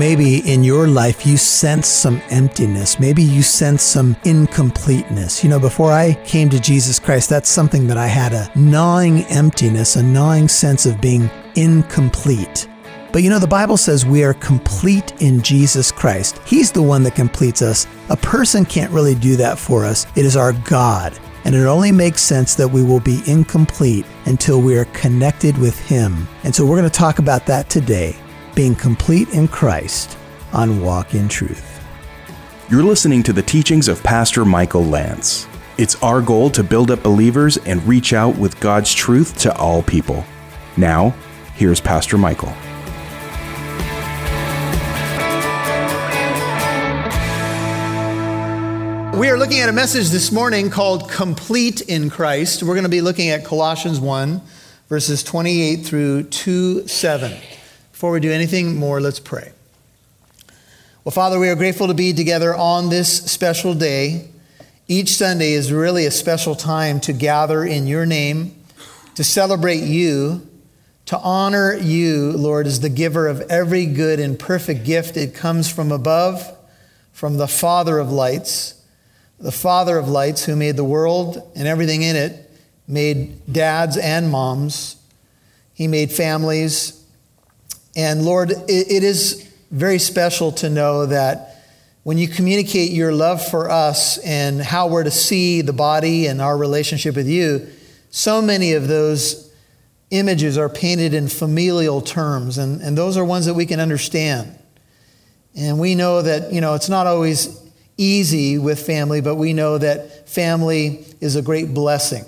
maybe 0.00 0.38
in 0.50 0.64
your 0.64 0.88
life 0.88 1.26
you 1.26 1.36
sense 1.36 1.86
some 1.86 2.22
emptiness. 2.30 2.98
Maybe 2.98 3.22
you 3.22 3.42
sense 3.42 3.82
some 3.82 4.16
incompleteness. 4.24 5.44
You 5.44 5.50
know, 5.50 5.60
before 5.60 5.92
I 5.92 6.14
came 6.24 6.48
to 6.48 6.58
Jesus 6.58 6.98
Christ, 6.98 7.28
that's 7.28 7.50
something 7.50 7.86
that 7.86 7.98
I 7.98 8.06
had 8.06 8.32
a 8.32 8.50
gnawing 8.56 9.24
emptiness, 9.26 9.96
a 9.96 10.02
gnawing 10.02 10.48
sense 10.48 10.86
of 10.86 11.02
being 11.02 11.28
incomplete. 11.54 12.66
But 13.12 13.22
you 13.22 13.28
know, 13.28 13.38
the 13.38 13.46
Bible 13.46 13.76
says 13.76 14.06
we 14.06 14.24
are 14.24 14.32
complete 14.32 15.12
in 15.20 15.42
Jesus 15.42 15.92
Christ. 15.92 16.40
He's 16.46 16.72
the 16.72 16.80
one 16.80 17.02
that 17.02 17.14
completes 17.14 17.60
us. 17.60 17.86
A 18.08 18.16
person 18.16 18.64
can't 18.64 18.92
really 18.92 19.14
do 19.14 19.36
that 19.36 19.58
for 19.58 19.84
us. 19.84 20.06
It 20.16 20.24
is 20.24 20.34
our 20.34 20.54
God. 20.64 21.12
And 21.44 21.54
it 21.54 21.66
only 21.66 21.92
makes 21.92 22.22
sense 22.22 22.54
that 22.54 22.68
we 22.68 22.82
will 22.82 23.00
be 23.00 23.20
incomplete 23.26 24.06
until 24.24 24.62
we 24.62 24.78
are 24.78 24.86
connected 24.86 25.58
with 25.58 25.78
Him. 25.78 26.26
And 26.44 26.54
so 26.54 26.64
we're 26.64 26.78
going 26.78 26.90
to 26.90 26.98
talk 26.98 27.18
about 27.18 27.44
that 27.46 27.68
today 27.68 28.16
being 28.60 28.74
complete 28.74 29.30
in 29.30 29.48
Christ 29.48 30.18
on 30.52 30.82
Walk 30.82 31.14
in 31.14 31.30
Truth. 31.30 31.82
You're 32.68 32.82
listening 32.82 33.22
to 33.22 33.32
the 33.32 33.40
teachings 33.40 33.88
of 33.88 34.02
Pastor 34.02 34.44
Michael 34.44 34.84
Lance. 34.84 35.48
It's 35.78 35.94
our 36.02 36.20
goal 36.20 36.50
to 36.50 36.62
build 36.62 36.90
up 36.90 37.02
believers 37.02 37.56
and 37.56 37.82
reach 37.88 38.12
out 38.12 38.36
with 38.36 38.60
God's 38.60 38.92
truth 38.92 39.38
to 39.38 39.56
all 39.56 39.82
people. 39.82 40.26
Now, 40.76 41.14
here's 41.54 41.80
Pastor 41.80 42.18
Michael. 42.18 42.52
We 49.18 49.30
are 49.30 49.38
looking 49.38 49.60
at 49.60 49.70
a 49.70 49.72
message 49.72 50.10
this 50.10 50.30
morning 50.30 50.68
called 50.68 51.10
Complete 51.10 51.80
in 51.80 52.10
Christ. 52.10 52.62
We're 52.62 52.74
going 52.74 52.82
to 52.82 52.90
be 52.90 53.00
looking 53.00 53.30
at 53.30 53.42
Colossians 53.42 53.98
1, 53.98 54.38
verses 54.90 55.22
28 55.22 55.76
through 55.76 56.24
2 56.24 56.86
7. 56.86 57.40
Before 58.00 58.12
we 58.12 58.20
do 58.20 58.32
anything 58.32 58.76
more, 58.76 58.98
let's 58.98 59.20
pray. 59.20 59.52
Well, 61.04 61.12
Father, 61.12 61.38
we 61.38 61.50
are 61.50 61.54
grateful 61.54 61.86
to 61.86 61.92
be 61.92 62.14
together 62.14 62.54
on 62.54 62.88
this 62.88 63.30
special 63.30 63.74
day. 63.74 64.30
Each 64.88 65.10
Sunday 65.10 65.52
is 65.52 65.70
really 65.70 66.06
a 66.06 66.10
special 66.10 66.54
time 66.54 67.00
to 67.00 67.12
gather 67.12 67.62
in 67.62 67.86
your 67.86 68.06
name, 68.06 68.56
to 69.16 69.22
celebrate 69.22 69.82
you, 69.82 70.48
to 71.04 71.18
honor 71.18 71.74
you, 71.74 72.32
Lord, 72.32 72.66
as 72.66 72.80
the 72.80 72.88
giver 72.88 73.28
of 73.28 73.42
every 73.50 73.84
good 73.84 74.18
and 74.18 74.38
perfect 74.38 74.86
gift. 74.86 75.18
It 75.18 75.34
comes 75.34 75.70
from 75.70 75.92
above, 75.92 76.56
from 77.12 77.36
the 77.36 77.48
Father 77.48 77.98
of 77.98 78.10
lights 78.10 78.82
the 79.38 79.52
Father 79.52 79.98
of 79.98 80.08
lights, 80.08 80.46
who 80.46 80.56
made 80.56 80.76
the 80.76 80.84
world 80.84 81.50
and 81.54 81.68
everything 81.68 82.00
in 82.00 82.16
it, 82.16 82.50
made 82.88 83.52
dads 83.52 83.98
and 83.98 84.30
moms. 84.30 84.96
He 85.74 85.86
made 85.86 86.10
families. 86.10 86.99
And 87.96 88.24
Lord, 88.24 88.50
it 88.50 89.02
is 89.02 89.48
very 89.70 89.98
special 89.98 90.52
to 90.52 90.70
know 90.70 91.06
that 91.06 91.64
when 92.02 92.18
you 92.18 92.28
communicate 92.28 92.92
your 92.92 93.12
love 93.12 93.46
for 93.46 93.70
us 93.70 94.18
and 94.18 94.60
how 94.60 94.88
we're 94.88 95.04
to 95.04 95.10
see 95.10 95.60
the 95.60 95.72
body 95.72 96.26
and 96.26 96.40
our 96.40 96.56
relationship 96.56 97.14
with 97.14 97.28
you, 97.28 97.68
so 98.10 98.40
many 98.40 98.72
of 98.72 98.88
those 98.88 99.52
images 100.10 100.58
are 100.58 100.68
painted 100.68 101.14
in 101.14 101.28
familial 101.28 102.00
terms, 102.00 102.58
and, 102.58 102.80
and 102.80 102.96
those 102.96 103.16
are 103.16 103.24
ones 103.24 103.46
that 103.46 103.54
we 103.54 103.66
can 103.66 103.80
understand. 103.80 104.58
And 105.54 105.78
we 105.78 105.94
know 105.94 106.22
that, 106.22 106.52
you 106.52 106.60
know, 106.60 106.74
it's 106.74 106.88
not 106.88 107.06
always 107.06 107.60
easy 107.96 108.58
with 108.58 108.84
family, 108.84 109.20
but 109.20 109.36
we 109.36 109.52
know 109.52 109.78
that 109.78 110.28
family 110.28 111.04
is 111.20 111.36
a 111.36 111.42
great 111.42 111.74
blessing. 111.74 112.24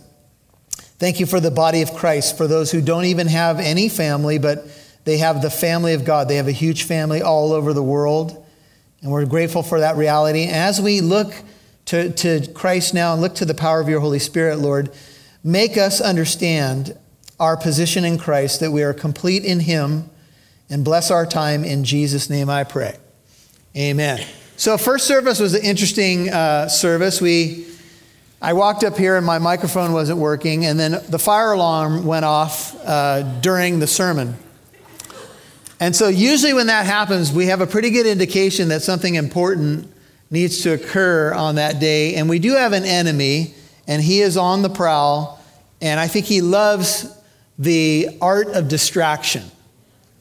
Thank 0.98 1.18
you 1.18 1.26
for 1.26 1.40
the 1.40 1.50
body 1.50 1.82
of 1.82 1.94
Christ, 1.94 2.36
for 2.36 2.46
those 2.46 2.70
who 2.70 2.80
don't 2.80 3.06
even 3.06 3.26
have 3.26 3.58
any 3.58 3.88
family, 3.88 4.38
but 4.38 4.68
they 5.04 5.18
have 5.18 5.42
the 5.42 5.50
family 5.50 5.94
of 5.94 6.04
God. 6.04 6.28
They 6.28 6.36
have 6.36 6.48
a 6.48 6.52
huge 6.52 6.84
family 6.84 7.22
all 7.22 7.52
over 7.52 7.72
the 7.72 7.82
world. 7.82 8.44
And 9.00 9.10
we're 9.10 9.26
grateful 9.26 9.62
for 9.62 9.80
that 9.80 9.96
reality. 9.96 10.46
As 10.46 10.80
we 10.80 11.00
look 11.00 11.34
to, 11.86 12.10
to 12.10 12.46
Christ 12.52 12.94
now 12.94 13.12
and 13.12 13.20
look 13.20 13.34
to 13.36 13.44
the 13.44 13.54
power 13.54 13.80
of 13.80 13.88
your 13.88 14.00
Holy 14.00 14.20
Spirit, 14.20 14.58
Lord, 14.58 14.92
make 15.42 15.76
us 15.76 16.00
understand 16.00 16.96
our 17.40 17.56
position 17.56 18.04
in 18.04 18.18
Christ, 18.18 18.60
that 18.60 18.70
we 18.70 18.84
are 18.84 18.94
complete 18.94 19.44
in 19.44 19.60
Him, 19.60 20.08
and 20.70 20.84
bless 20.84 21.10
our 21.10 21.26
time. 21.26 21.64
In 21.64 21.82
Jesus' 21.82 22.30
name 22.30 22.48
I 22.48 22.62
pray. 22.62 22.96
Amen. 23.76 24.24
So, 24.56 24.78
first 24.78 25.08
service 25.08 25.40
was 25.40 25.54
an 25.54 25.64
interesting 25.64 26.30
uh, 26.30 26.68
service. 26.68 27.20
We, 27.20 27.66
I 28.40 28.52
walked 28.52 28.84
up 28.84 28.96
here 28.96 29.16
and 29.16 29.26
my 29.26 29.40
microphone 29.40 29.92
wasn't 29.92 30.18
working, 30.18 30.64
and 30.64 30.78
then 30.78 31.02
the 31.08 31.18
fire 31.18 31.52
alarm 31.52 32.06
went 32.06 32.24
off 32.24 32.76
uh, 32.86 33.22
during 33.40 33.80
the 33.80 33.88
sermon. 33.88 34.36
And 35.82 35.96
so, 35.96 36.06
usually 36.06 36.52
when 36.52 36.68
that 36.68 36.86
happens, 36.86 37.32
we 37.32 37.46
have 37.46 37.60
a 37.60 37.66
pretty 37.66 37.90
good 37.90 38.06
indication 38.06 38.68
that 38.68 38.82
something 38.82 39.16
important 39.16 39.92
needs 40.30 40.62
to 40.62 40.74
occur 40.74 41.34
on 41.34 41.56
that 41.56 41.80
day. 41.80 42.14
And 42.14 42.28
we 42.28 42.38
do 42.38 42.52
have 42.52 42.72
an 42.72 42.84
enemy, 42.84 43.52
and 43.88 44.00
he 44.00 44.20
is 44.20 44.36
on 44.36 44.62
the 44.62 44.70
prowl, 44.70 45.42
and 45.80 45.98
I 45.98 46.06
think 46.06 46.26
he 46.26 46.40
loves 46.40 47.12
the 47.58 48.16
art 48.20 48.46
of 48.50 48.68
distraction. 48.68 49.42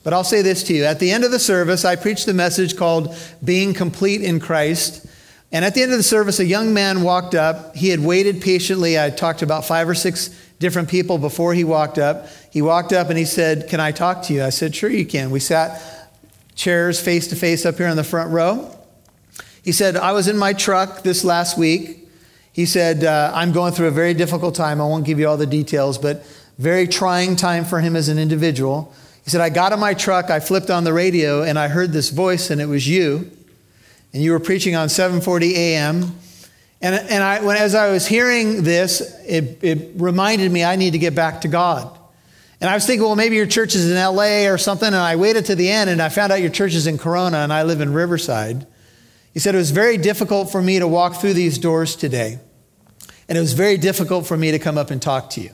But 0.04 0.14
I'll 0.14 0.24
say 0.24 0.42
this 0.42 0.64
to 0.64 0.74
you. 0.74 0.84
At 0.86 0.98
the 0.98 1.12
end 1.12 1.26
of 1.26 1.30
the 1.30 1.38
service, 1.38 1.86
I 1.86 1.96
preached 1.96 2.28
a 2.28 2.34
message 2.34 2.76
called 2.76 3.16
Being 3.44 3.76
Complete 3.76 4.24
in 4.24 4.40
Christ. 4.40 5.06
And 5.52 5.64
at 5.64 5.76
the 5.76 5.84
end 5.84 5.92
of 5.92 6.00
the 6.00 6.04
service, 6.04 6.40
a 6.40 6.46
young 6.46 6.74
man 6.74 7.04
walked 7.04 7.36
up. 7.36 7.76
He 7.76 7.90
had 7.90 8.00
waited 8.00 8.42
patiently. 8.42 9.00
I 9.00 9.12
talked 9.12 9.40
to 9.40 9.46
about 9.46 9.66
five 9.66 9.88
or 9.88 9.94
six 9.94 10.36
different 10.58 10.90
people 10.90 11.20
before 11.20 11.54
he 11.54 11.64
walked 11.64 12.00
up. 12.00 12.30
He 12.52 12.62
walked 12.62 12.94
up 12.94 13.10
and 13.10 13.18
he 13.18 13.26
said, 13.26 13.68
Can 13.70 13.80
I 13.80 13.92
talk 13.92 14.24
to 14.24 14.34
you? 14.34 14.44
I 14.44 14.50
said, 14.50 14.76
Sure, 14.76 14.90
you 14.90 15.06
can. 15.06 15.32
We 15.32 15.40
sat 15.40 15.82
chairs 16.56 17.00
face 17.02 17.28
to 17.28 17.36
face 17.36 17.66
up 17.66 17.78
here 17.78 17.88
in 17.88 17.96
the 17.96 18.04
front 18.04 18.32
row. 18.32 18.78
He 19.64 19.72
said, 19.72 19.96
I 19.96 20.12
was 20.12 20.28
in 20.28 20.38
my 20.38 20.54
truck 20.54 21.04
this 21.04 21.24
last 21.24 21.58
week. 21.58 22.10
He 22.52 22.66
said, 22.66 23.04
uh, 23.04 23.32
I'm 23.34 23.54
going 23.54 23.74
through 23.74 23.88
a 23.88 23.92
very 23.92 24.14
difficult 24.14 24.56
time. 24.56 24.82
I 24.82 24.86
won't 24.86 25.06
give 25.06 25.20
you 25.20 25.28
all 25.28 25.38
the 25.38 25.46
details, 25.46 25.98
but 25.98 26.26
very 26.58 26.88
trying 26.88 27.36
time 27.36 27.64
for 27.64 27.80
him 27.80 27.96
as 27.96 28.10
an 28.10 28.20
individual. 28.20 28.94
He 29.24 29.30
said, 29.30 29.40
I 29.40 29.50
got 29.50 29.72
in 29.72 29.80
my 29.80 29.94
truck, 29.94 30.30
I 30.30 30.40
flipped 30.40 30.70
on 30.70 30.84
the 30.84 30.94
radio, 30.94 31.44
and 31.44 31.58
I 31.58 31.68
heard 31.68 31.94
this 31.94 32.10
voice, 32.10 32.50
and 32.50 32.60
it 32.60 32.66
was 32.66 32.88
you. 32.88 33.32
And 34.14 34.22
you 34.22 34.32
were 34.32 34.40
preaching 34.40 34.76
on 34.76 34.90
7:40 34.90 35.54
a.m. 35.54 36.16
And, 36.82 36.96
and 36.96 37.24
I, 37.24 37.42
when, 37.42 37.56
as 37.56 37.76
I 37.76 37.92
was 37.92 38.08
hearing 38.08 38.64
this, 38.64 39.02
it, 39.26 39.64
it 39.64 39.92
reminded 39.96 40.52
me 40.52 40.64
I 40.64 40.76
need 40.76 40.92
to 40.92 40.98
get 40.98 41.16
back 41.16 41.42
to 41.42 41.48
God. 41.48 41.98
And 42.62 42.70
I 42.70 42.76
was 42.76 42.86
thinking, 42.86 43.04
well, 43.04 43.16
maybe 43.16 43.36
your 43.36 43.48
church 43.48 43.74
is 43.74 43.90
in 43.90 43.98
LA 43.98 44.48
or 44.48 44.60
something. 44.60 44.88
And 44.88 44.96
I 44.96 45.16
waited 45.16 45.46
to 45.46 45.56
the 45.56 45.70
end 45.70 45.90
and 45.90 46.00
I 46.00 46.10
found 46.10 46.32
out 46.32 46.42
your 46.42 46.52
church 46.52 46.76
is 46.76 46.86
in 46.86 47.00
Corona 47.00 47.40
and 47.40 47.52
I 47.52 47.64
live 47.64 47.82
in 47.82 47.92
Riverside. 47.92 48.68
He 49.34 49.40
said, 49.40 49.56
it 49.56 49.58
was 49.58 49.72
very 49.72 49.98
difficult 49.98 50.52
for 50.52 50.62
me 50.62 50.78
to 50.78 50.88
walk 50.88 51.16
through 51.16 51.34
these 51.34 51.58
doors 51.58 51.96
today. 51.96 52.40
And 53.28 53.38
it 53.38 53.42
was 53.42 53.54
very 53.54 53.78
difficult 53.78 54.28
for 54.28 54.38
me 54.38 54.52
to 54.52 54.60
come 54.60 54.78
up 54.78 54.92
and 54.92 55.02
talk 55.02 55.32
to 55.32 55.42
you. 55.42 55.52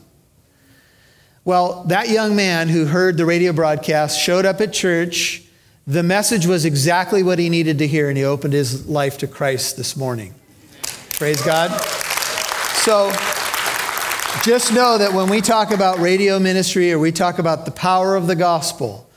Well, 1.44 1.84
that 1.84 2.10
young 2.10 2.36
man 2.36 2.68
who 2.68 2.84
heard 2.84 3.16
the 3.16 3.24
radio 3.24 3.54
broadcast 3.54 4.20
showed 4.20 4.44
up 4.44 4.60
at 4.60 4.74
church. 4.74 5.44
The 5.86 6.02
message 6.02 6.44
was 6.44 6.66
exactly 6.66 7.22
what 7.22 7.38
he 7.38 7.48
needed 7.48 7.78
to 7.78 7.86
hear, 7.86 8.10
and 8.10 8.18
he 8.18 8.24
opened 8.24 8.52
his 8.52 8.86
life 8.86 9.16
to 9.18 9.26
Christ 9.26 9.78
this 9.78 9.96
morning. 9.96 10.34
Praise 11.14 11.40
God. 11.40 11.70
So, 12.82 13.10
just 14.42 14.72
know 14.72 14.98
that 14.98 15.12
when 15.12 15.28
we 15.28 15.40
talk 15.40 15.72
about 15.72 15.98
radio 15.98 16.38
ministry 16.38 16.92
or 16.92 16.98
we 16.98 17.12
talk 17.12 17.38
about 17.38 17.64
the 17.64 17.70
power 17.70 18.14
of 18.14 18.26
the 18.26 18.36
gospel, 18.36 19.08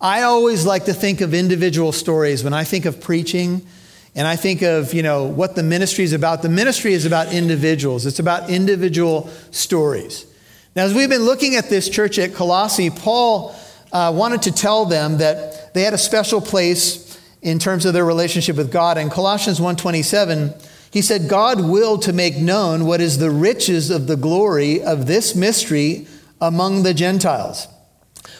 I 0.00 0.22
always 0.22 0.64
like 0.64 0.86
to 0.86 0.94
think 0.94 1.20
of 1.20 1.34
individual 1.34 1.92
stories 1.92 2.42
when 2.42 2.54
I 2.54 2.64
think 2.64 2.84
of 2.86 3.00
preaching 3.00 3.66
and 4.14 4.26
I 4.26 4.36
think 4.36 4.62
of, 4.62 4.94
you 4.94 5.02
know, 5.02 5.24
what 5.24 5.54
the 5.54 5.62
ministry 5.62 6.04
is 6.04 6.12
about. 6.12 6.42
The 6.42 6.48
ministry 6.48 6.94
is 6.94 7.04
about 7.04 7.32
individuals. 7.32 8.06
It's 8.06 8.18
about 8.18 8.48
individual 8.48 9.28
stories. 9.50 10.26
Now, 10.74 10.84
as 10.84 10.94
we've 10.94 11.08
been 11.08 11.24
looking 11.24 11.56
at 11.56 11.68
this 11.68 11.88
church 11.88 12.18
at 12.18 12.34
Colossae, 12.34 12.90
Paul 12.90 13.54
uh, 13.92 14.12
wanted 14.14 14.42
to 14.42 14.52
tell 14.52 14.86
them 14.86 15.18
that 15.18 15.74
they 15.74 15.82
had 15.82 15.94
a 15.94 15.98
special 15.98 16.40
place 16.40 17.20
in 17.42 17.58
terms 17.58 17.86
of 17.86 17.92
their 17.92 18.04
relationship 18.04 18.56
with 18.56 18.72
God. 18.72 18.98
In 18.98 19.10
Colossians 19.10 19.60
1:27, 19.60 20.54
he 20.90 21.02
said, 21.02 21.28
"God 21.28 21.60
willed 21.60 22.02
to 22.02 22.12
make 22.12 22.36
known 22.38 22.84
what 22.84 23.00
is 23.00 23.18
the 23.18 23.30
riches 23.30 23.90
of 23.90 24.06
the 24.06 24.16
glory 24.16 24.82
of 24.82 25.06
this 25.06 25.34
mystery 25.34 26.06
among 26.40 26.82
the 26.82 26.94
Gentiles, 26.94 27.68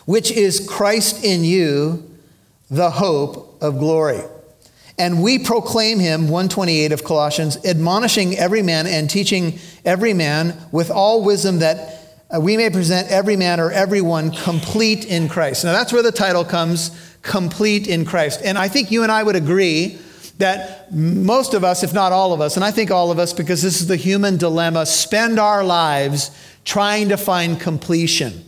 which 0.04 0.30
is 0.30 0.60
Christ 0.60 1.24
in 1.24 1.44
you, 1.44 2.02
the 2.70 2.90
hope 2.90 3.56
of 3.60 3.78
glory." 3.78 4.22
And 4.98 5.22
we 5.22 5.38
proclaim 5.38 5.98
him, 5.98 6.28
128 6.28 6.92
of 6.92 7.04
Colossians, 7.04 7.56
admonishing 7.64 8.36
every 8.36 8.60
man 8.60 8.86
and 8.86 9.08
teaching 9.08 9.58
every 9.82 10.12
man 10.12 10.54
with 10.72 10.90
all 10.90 11.24
wisdom 11.24 11.60
that 11.60 11.96
uh, 12.30 12.38
we 12.38 12.58
may 12.58 12.68
present 12.68 13.08
every 13.10 13.34
man 13.34 13.60
or 13.60 13.72
everyone 13.72 14.30
complete 14.30 15.06
in 15.06 15.26
Christ. 15.26 15.64
Now, 15.64 15.72
that's 15.72 15.90
where 15.90 16.02
the 16.02 16.12
title 16.12 16.44
comes 16.44 16.90
complete 17.22 17.86
in 17.86 18.04
Christ. 18.04 18.42
And 18.44 18.58
I 18.58 18.68
think 18.68 18.90
you 18.90 19.02
and 19.02 19.10
I 19.10 19.22
would 19.22 19.36
agree 19.36 19.98
that 20.40 20.92
most 20.92 21.54
of 21.54 21.64
us, 21.64 21.82
if 21.82 21.94
not 21.94 22.12
all 22.12 22.32
of 22.32 22.40
us, 22.40 22.56
and 22.56 22.64
I 22.64 22.70
think 22.70 22.90
all 22.90 23.10
of 23.10 23.18
us, 23.18 23.32
because 23.32 23.62
this 23.62 23.80
is 23.80 23.86
the 23.86 23.96
human 23.96 24.36
dilemma, 24.36 24.84
spend 24.86 25.38
our 25.38 25.62
lives 25.62 26.30
trying 26.64 27.08
to 27.10 27.16
find 27.16 27.60
completion. 27.60 28.44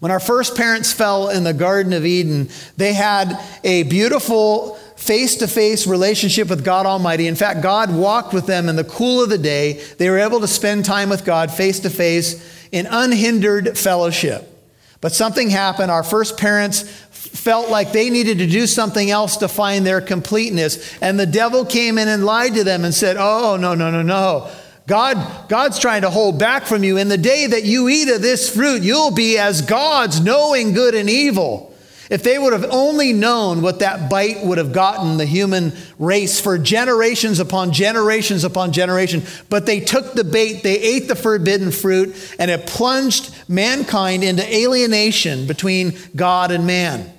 When 0.00 0.12
our 0.12 0.20
first 0.20 0.56
parents 0.56 0.92
fell 0.92 1.30
in 1.30 1.44
the 1.44 1.54
Garden 1.54 1.92
of 1.92 2.04
Eden, 2.04 2.48
they 2.76 2.92
had 2.92 3.40
a 3.64 3.84
beautiful 3.84 4.74
face 4.96 5.36
to 5.36 5.48
face 5.48 5.86
relationship 5.86 6.48
with 6.48 6.64
God 6.64 6.86
Almighty. 6.86 7.26
In 7.26 7.34
fact, 7.34 7.62
God 7.62 7.94
walked 7.94 8.34
with 8.34 8.46
them 8.46 8.68
in 8.68 8.76
the 8.76 8.84
cool 8.84 9.22
of 9.22 9.30
the 9.30 9.38
day. 9.38 9.82
They 9.98 10.10
were 10.10 10.18
able 10.18 10.40
to 10.40 10.48
spend 10.48 10.84
time 10.84 11.08
with 11.08 11.24
God 11.24 11.50
face 11.50 11.80
to 11.80 11.90
face 11.90 12.68
in 12.72 12.86
unhindered 12.86 13.78
fellowship. 13.78 14.52
But 15.00 15.12
something 15.12 15.50
happened. 15.50 15.90
Our 15.90 16.02
first 16.02 16.36
parents 16.36 16.82
felt 17.28 17.70
like 17.70 17.92
they 17.92 18.10
needed 18.10 18.38
to 18.38 18.46
do 18.46 18.66
something 18.66 19.10
else 19.10 19.38
to 19.38 19.48
find 19.48 19.86
their 19.86 20.00
completeness. 20.00 20.96
And 21.00 21.18
the 21.18 21.26
devil 21.26 21.64
came 21.64 21.98
in 21.98 22.08
and 22.08 22.24
lied 22.24 22.54
to 22.54 22.64
them 22.64 22.84
and 22.84 22.94
said, 22.94 23.16
Oh, 23.18 23.56
no, 23.56 23.74
no, 23.74 23.90
no, 23.90 24.02
no. 24.02 24.50
God, 24.86 25.48
God's 25.48 25.78
trying 25.78 26.02
to 26.02 26.10
hold 26.10 26.38
back 26.38 26.64
from 26.64 26.84
you. 26.84 26.96
In 26.96 27.08
the 27.08 27.18
day 27.18 27.46
that 27.46 27.64
you 27.64 27.88
eat 27.88 28.08
of 28.08 28.22
this 28.22 28.54
fruit, 28.54 28.82
you'll 28.82 29.10
be 29.10 29.36
as 29.36 29.62
gods, 29.62 30.20
knowing 30.20 30.74
good 30.74 30.94
and 30.94 31.10
evil. 31.10 31.74
If 32.08 32.22
they 32.22 32.38
would 32.38 32.52
have 32.52 32.66
only 32.70 33.12
known 33.12 33.62
what 33.62 33.80
that 33.80 34.08
bite 34.08 34.44
would 34.44 34.58
have 34.58 34.72
gotten 34.72 35.16
the 35.16 35.24
human 35.24 35.72
race 35.98 36.40
for 36.40 36.56
generations 36.56 37.40
upon 37.40 37.72
generations 37.72 38.44
upon 38.44 38.72
generation, 38.72 39.24
but 39.48 39.66
they 39.66 39.80
took 39.80 40.12
the 40.12 40.22
bait, 40.22 40.62
they 40.62 40.78
ate 40.78 41.08
the 41.08 41.16
forbidden 41.16 41.72
fruit, 41.72 42.14
and 42.38 42.48
it 42.48 42.68
plunged 42.68 43.34
mankind 43.48 44.22
into 44.22 44.44
alienation 44.54 45.48
between 45.48 45.98
God 46.14 46.52
and 46.52 46.64
man. 46.64 47.12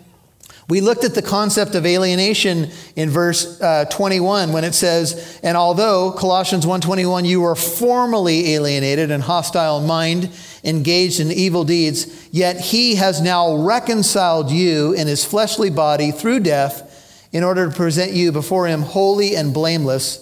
We 0.70 0.82
looked 0.82 1.06
at 1.06 1.16
the 1.16 1.22
concept 1.22 1.76
of 1.76 1.86
alienation 1.86 2.72
in 2.98 3.10
verse 3.10 3.60
uh, 3.62 3.86
21 3.90 4.52
when 4.52 4.66
it 4.66 4.76
says, 4.76 5.40
"And 5.42 5.56
although 5.56 6.12
Colossians 6.12 6.66
1:21 6.66 7.24
you 7.24 7.40
were 7.40 7.56
formerly 7.56 8.54
alienated 8.54 9.10
and 9.10 9.24
hostile 9.24 9.80
in 9.80 9.88
mind, 9.88 10.30
engaged 10.66 11.22
in 11.22 11.32
evil 11.32 11.64
deeds, 11.64 12.08
yet 12.32 12.60
he 12.60 12.96
has 12.96 13.22
now 13.22 13.56
reconciled 13.56 14.52
you 14.52 14.92
in 14.92 15.08
his 15.08 15.24
fleshly 15.24 15.70
body 15.70 16.12
through 16.12 16.42
death 16.42 16.84
in 17.32 17.44
order 17.44 17.70
to 17.70 17.76
present 17.76 18.12
you 18.12 18.34
before 18.34 18.68
him 18.68 18.82
holy 18.82 19.36
and 19.36 19.54
blameless 19.54 20.20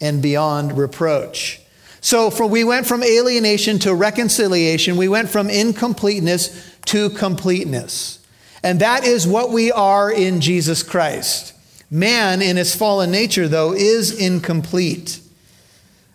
and 0.00 0.20
beyond 0.20 0.76
reproach." 0.76 1.60
So 2.00 2.30
we 2.46 2.64
went 2.64 2.86
from 2.86 3.04
alienation 3.04 3.78
to 3.78 3.94
reconciliation. 3.94 4.96
We 4.96 5.08
went 5.08 5.30
from 5.30 5.48
incompleteness 5.48 6.50
to 6.86 7.10
completeness. 7.10 8.18
And 8.64 8.80
that 8.80 9.04
is 9.04 9.26
what 9.26 9.50
we 9.50 9.70
are 9.70 10.10
in 10.10 10.40
Jesus 10.40 10.82
Christ. 10.82 11.52
Man, 11.90 12.40
in 12.40 12.56
his 12.56 12.74
fallen 12.74 13.10
nature, 13.10 13.46
though, 13.46 13.74
is 13.74 14.18
incomplete. 14.18 15.20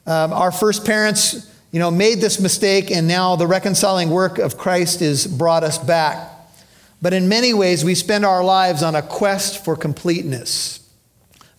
Um, 0.08 0.34
our 0.34 0.52
first 0.52 0.84
parents, 0.84 1.48
you 1.72 1.78
know, 1.78 1.92
made 1.92 2.22
this 2.22 2.40
mistake, 2.40 2.90
and 2.90 3.08
now 3.08 3.36
the 3.36 3.46
reconciling 3.46 4.10
work 4.10 4.40
of 4.40 4.58
Christ 4.58 5.02
has 5.02 5.28
brought 5.28 5.64
us 5.64 5.78
back. 5.78 6.28
But 7.04 7.14
in 7.14 7.30
many 7.30 7.54
ways, 7.54 7.86
we 7.86 7.94
spend 7.94 8.26
our 8.26 8.44
lives 8.44 8.82
on 8.82 8.96
a 8.96 9.04
quest 9.04 9.64
for 9.64 9.76
completeness. 9.76 10.80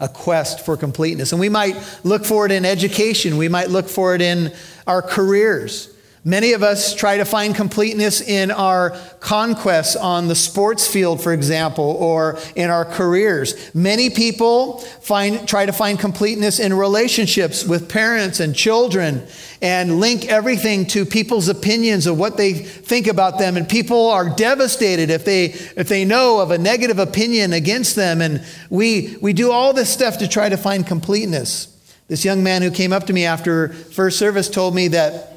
A 0.00 0.08
quest 0.08 0.66
for 0.66 0.76
completeness. 0.76 1.30
And 1.30 1.40
we 1.40 1.48
might 1.48 1.76
look 2.02 2.24
for 2.24 2.46
it 2.46 2.50
in 2.50 2.64
education, 2.64 3.36
we 3.36 3.48
might 3.48 3.70
look 3.70 3.88
for 3.88 4.16
it 4.16 4.20
in 4.20 4.52
our 4.88 5.02
careers. 5.02 5.88
Many 6.22 6.52
of 6.52 6.62
us 6.62 6.94
try 6.94 7.16
to 7.16 7.24
find 7.24 7.54
completeness 7.54 8.20
in 8.20 8.50
our 8.50 8.90
conquests 9.20 9.96
on 9.96 10.28
the 10.28 10.34
sports 10.34 10.86
field, 10.86 11.22
for 11.22 11.32
example, 11.32 11.96
or 11.98 12.38
in 12.54 12.68
our 12.68 12.84
careers. 12.84 13.74
Many 13.74 14.10
people 14.10 14.80
find, 14.80 15.48
try 15.48 15.64
to 15.64 15.72
find 15.72 15.98
completeness 15.98 16.58
in 16.58 16.74
relationships 16.74 17.64
with 17.64 17.88
parents 17.88 18.38
and 18.38 18.54
children 18.54 19.26
and 19.62 19.98
link 19.98 20.26
everything 20.26 20.84
to 20.88 21.06
people's 21.06 21.48
opinions 21.48 22.06
of 22.06 22.18
what 22.18 22.36
they 22.36 22.52
think 22.52 23.06
about 23.06 23.38
them. 23.38 23.56
And 23.56 23.66
people 23.66 24.10
are 24.10 24.28
devastated 24.28 25.08
if 25.08 25.24
they, 25.24 25.44
if 25.44 25.88
they 25.88 26.04
know 26.04 26.40
of 26.40 26.50
a 26.50 26.58
negative 26.58 26.98
opinion 26.98 27.54
against 27.54 27.96
them. 27.96 28.20
And 28.20 28.44
we, 28.68 29.16
we 29.22 29.32
do 29.32 29.52
all 29.52 29.72
this 29.72 29.90
stuff 29.90 30.18
to 30.18 30.28
try 30.28 30.50
to 30.50 30.58
find 30.58 30.86
completeness. 30.86 31.66
This 32.08 32.26
young 32.26 32.42
man 32.42 32.60
who 32.60 32.70
came 32.70 32.92
up 32.92 33.06
to 33.06 33.14
me 33.14 33.24
after 33.24 33.68
first 33.68 34.18
service 34.18 34.50
told 34.50 34.74
me 34.74 34.88
that 34.88 35.29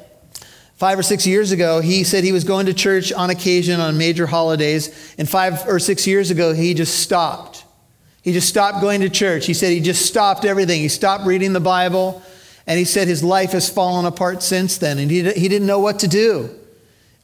Five 0.76 0.98
or 0.98 1.02
six 1.02 1.26
years 1.26 1.52
ago, 1.52 1.80
he 1.80 2.02
said 2.02 2.24
he 2.24 2.32
was 2.32 2.44
going 2.44 2.66
to 2.66 2.74
church 2.74 3.12
on 3.12 3.30
occasion 3.30 3.80
on 3.80 3.96
major 3.96 4.26
holidays. 4.26 5.14
And 5.18 5.28
five 5.28 5.68
or 5.68 5.78
six 5.78 6.06
years 6.06 6.30
ago, 6.30 6.52
he 6.52 6.74
just 6.74 6.98
stopped. 6.98 7.64
He 8.22 8.32
just 8.32 8.48
stopped 8.48 8.80
going 8.80 9.00
to 9.02 9.08
church. 9.08 9.46
He 9.46 9.54
said 9.54 9.70
he 9.70 9.80
just 9.80 10.06
stopped 10.06 10.44
everything. 10.44 10.80
He 10.80 10.88
stopped 10.88 11.26
reading 11.26 11.52
the 11.52 11.60
Bible. 11.60 12.22
And 12.66 12.78
he 12.78 12.84
said 12.84 13.06
his 13.06 13.22
life 13.22 13.52
has 13.52 13.68
fallen 13.68 14.06
apart 14.06 14.42
since 14.42 14.78
then. 14.78 14.98
And 14.98 15.10
he, 15.10 15.22
he 15.32 15.48
didn't 15.48 15.66
know 15.66 15.80
what 15.80 16.00
to 16.00 16.08
do. 16.08 16.50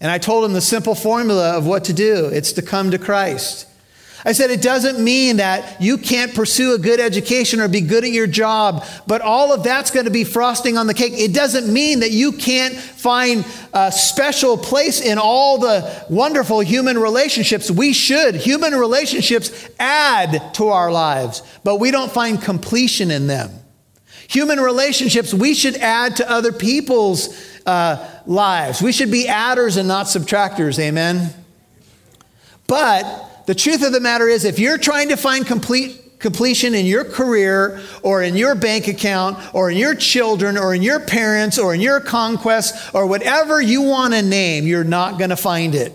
And 0.00 0.10
I 0.10 0.18
told 0.18 0.44
him 0.44 0.52
the 0.52 0.60
simple 0.60 0.94
formula 0.94 1.56
of 1.56 1.66
what 1.66 1.84
to 1.84 1.92
do 1.92 2.26
it's 2.26 2.52
to 2.52 2.62
come 2.62 2.90
to 2.90 2.98
Christ. 2.98 3.66
I 4.24 4.32
said 4.32 4.50
it 4.50 4.60
doesn't 4.60 5.02
mean 5.02 5.38
that 5.38 5.80
you 5.80 5.96
can't 5.96 6.34
pursue 6.34 6.74
a 6.74 6.78
good 6.78 7.00
education 7.00 7.60
or 7.60 7.68
be 7.68 7.80
good 7.80 8.04
at 8.04 8.10
your 8.10 8.26
job, 8.26 8.84
but 9.06 9.22
all 9.22 9.52
of 9.52 9.64
that's 9.64 9.90
going 9.90 10.04
to 10.04 10.10
be 10.10 10.24
frosting 10.24 10.76
on 10.76 10.86
the 10.86 10.94
cake. 10.94 11.14
It 11.14 11.32
doesn't 11.32 11.72
mean 11.72 12.00
that 12.00 12.10
you 12.10 12.32
can't 12.32 12.74
find 12.74 13.46
a 13.72 13.90
special 13.90 14.58
place 14.58 15.00
in 15.00 15.16
all 15.16 15.58
the 15.58 16.04
wonderful 16.10 16.60
human 16.60 16.98
relationships. 16.98 17.70
We 17.70 17.94
should. 17.94 18.34
Human 18.34 18.74
relationships 18.74 19.68
add 19.78 20.54
to 20.54 20.68
our 20.68 20.92
lives, 20.92 21.42
but 21.64 21.76
we 21.76 21.90
don't 21.90 22.12
find 22.12 22.40
completion 22.40 23.10
in 23.10 23.26
them. 23.26 23.50
Human 24.28 24.60
relationships, 24.60 25.32
we 25.32 25.54
should 25.54 25.76
add 25.76 26.16
to 26.16 26.30
other 26.30 26.52
people's 26.52 27.58
uh, 27.66 28.06
lives. 28.26 28.82
We 28.82 28.92
should 28.92 29.10
be 29.10 29.26
adders 29.26 29.76
and 29.76 29.88
not 29.88 30.06
subtractors. 30.06 30.78
Amen. 30.78 31.34
But 32.66 33.29
the 33.50 33.54
truth 33.56 33.84
of 33.84 33.90
the 33.92 33.98
matter 33.98 34.28
is, 34.28 34.44
if 34.44 34.60
you're 34.60 34.78
trying 34.78 35.08
to 35.08 35.16
find 35.16 35.44
complete 35.44 36.20
completion 36.20 36.72
in 36.72 36.86
your 36.86 37.04
career 37.04 37.80
or 38.04 38.22
in 38.22 38.36
your 38.36 38.54
bank 38.54 38.86
account 38.86 39.36
or 39.52 39.72
in 39.72 39.76
your 39.76 39.96
children 39.96 40.56
or 40.56 40.72
in 40.72 40.82
your 40.82 41.00
parents 41.00 41.58
or 41.58 41.74
in 41.74 41.80
your 41.80 41.98
conquests 41.98 42.94
or 42.94 43.08
whatever 43.08 43.60
you 43.60 43.82
want 43.82 44.14
to 44.14 44.22
name, 44.22 44.68
you're 44.68 44.84
not 44.84 45.18
going 45.18 45.30
to 45.30 45.36
find 45.36 45.74
it. 45.74 45.92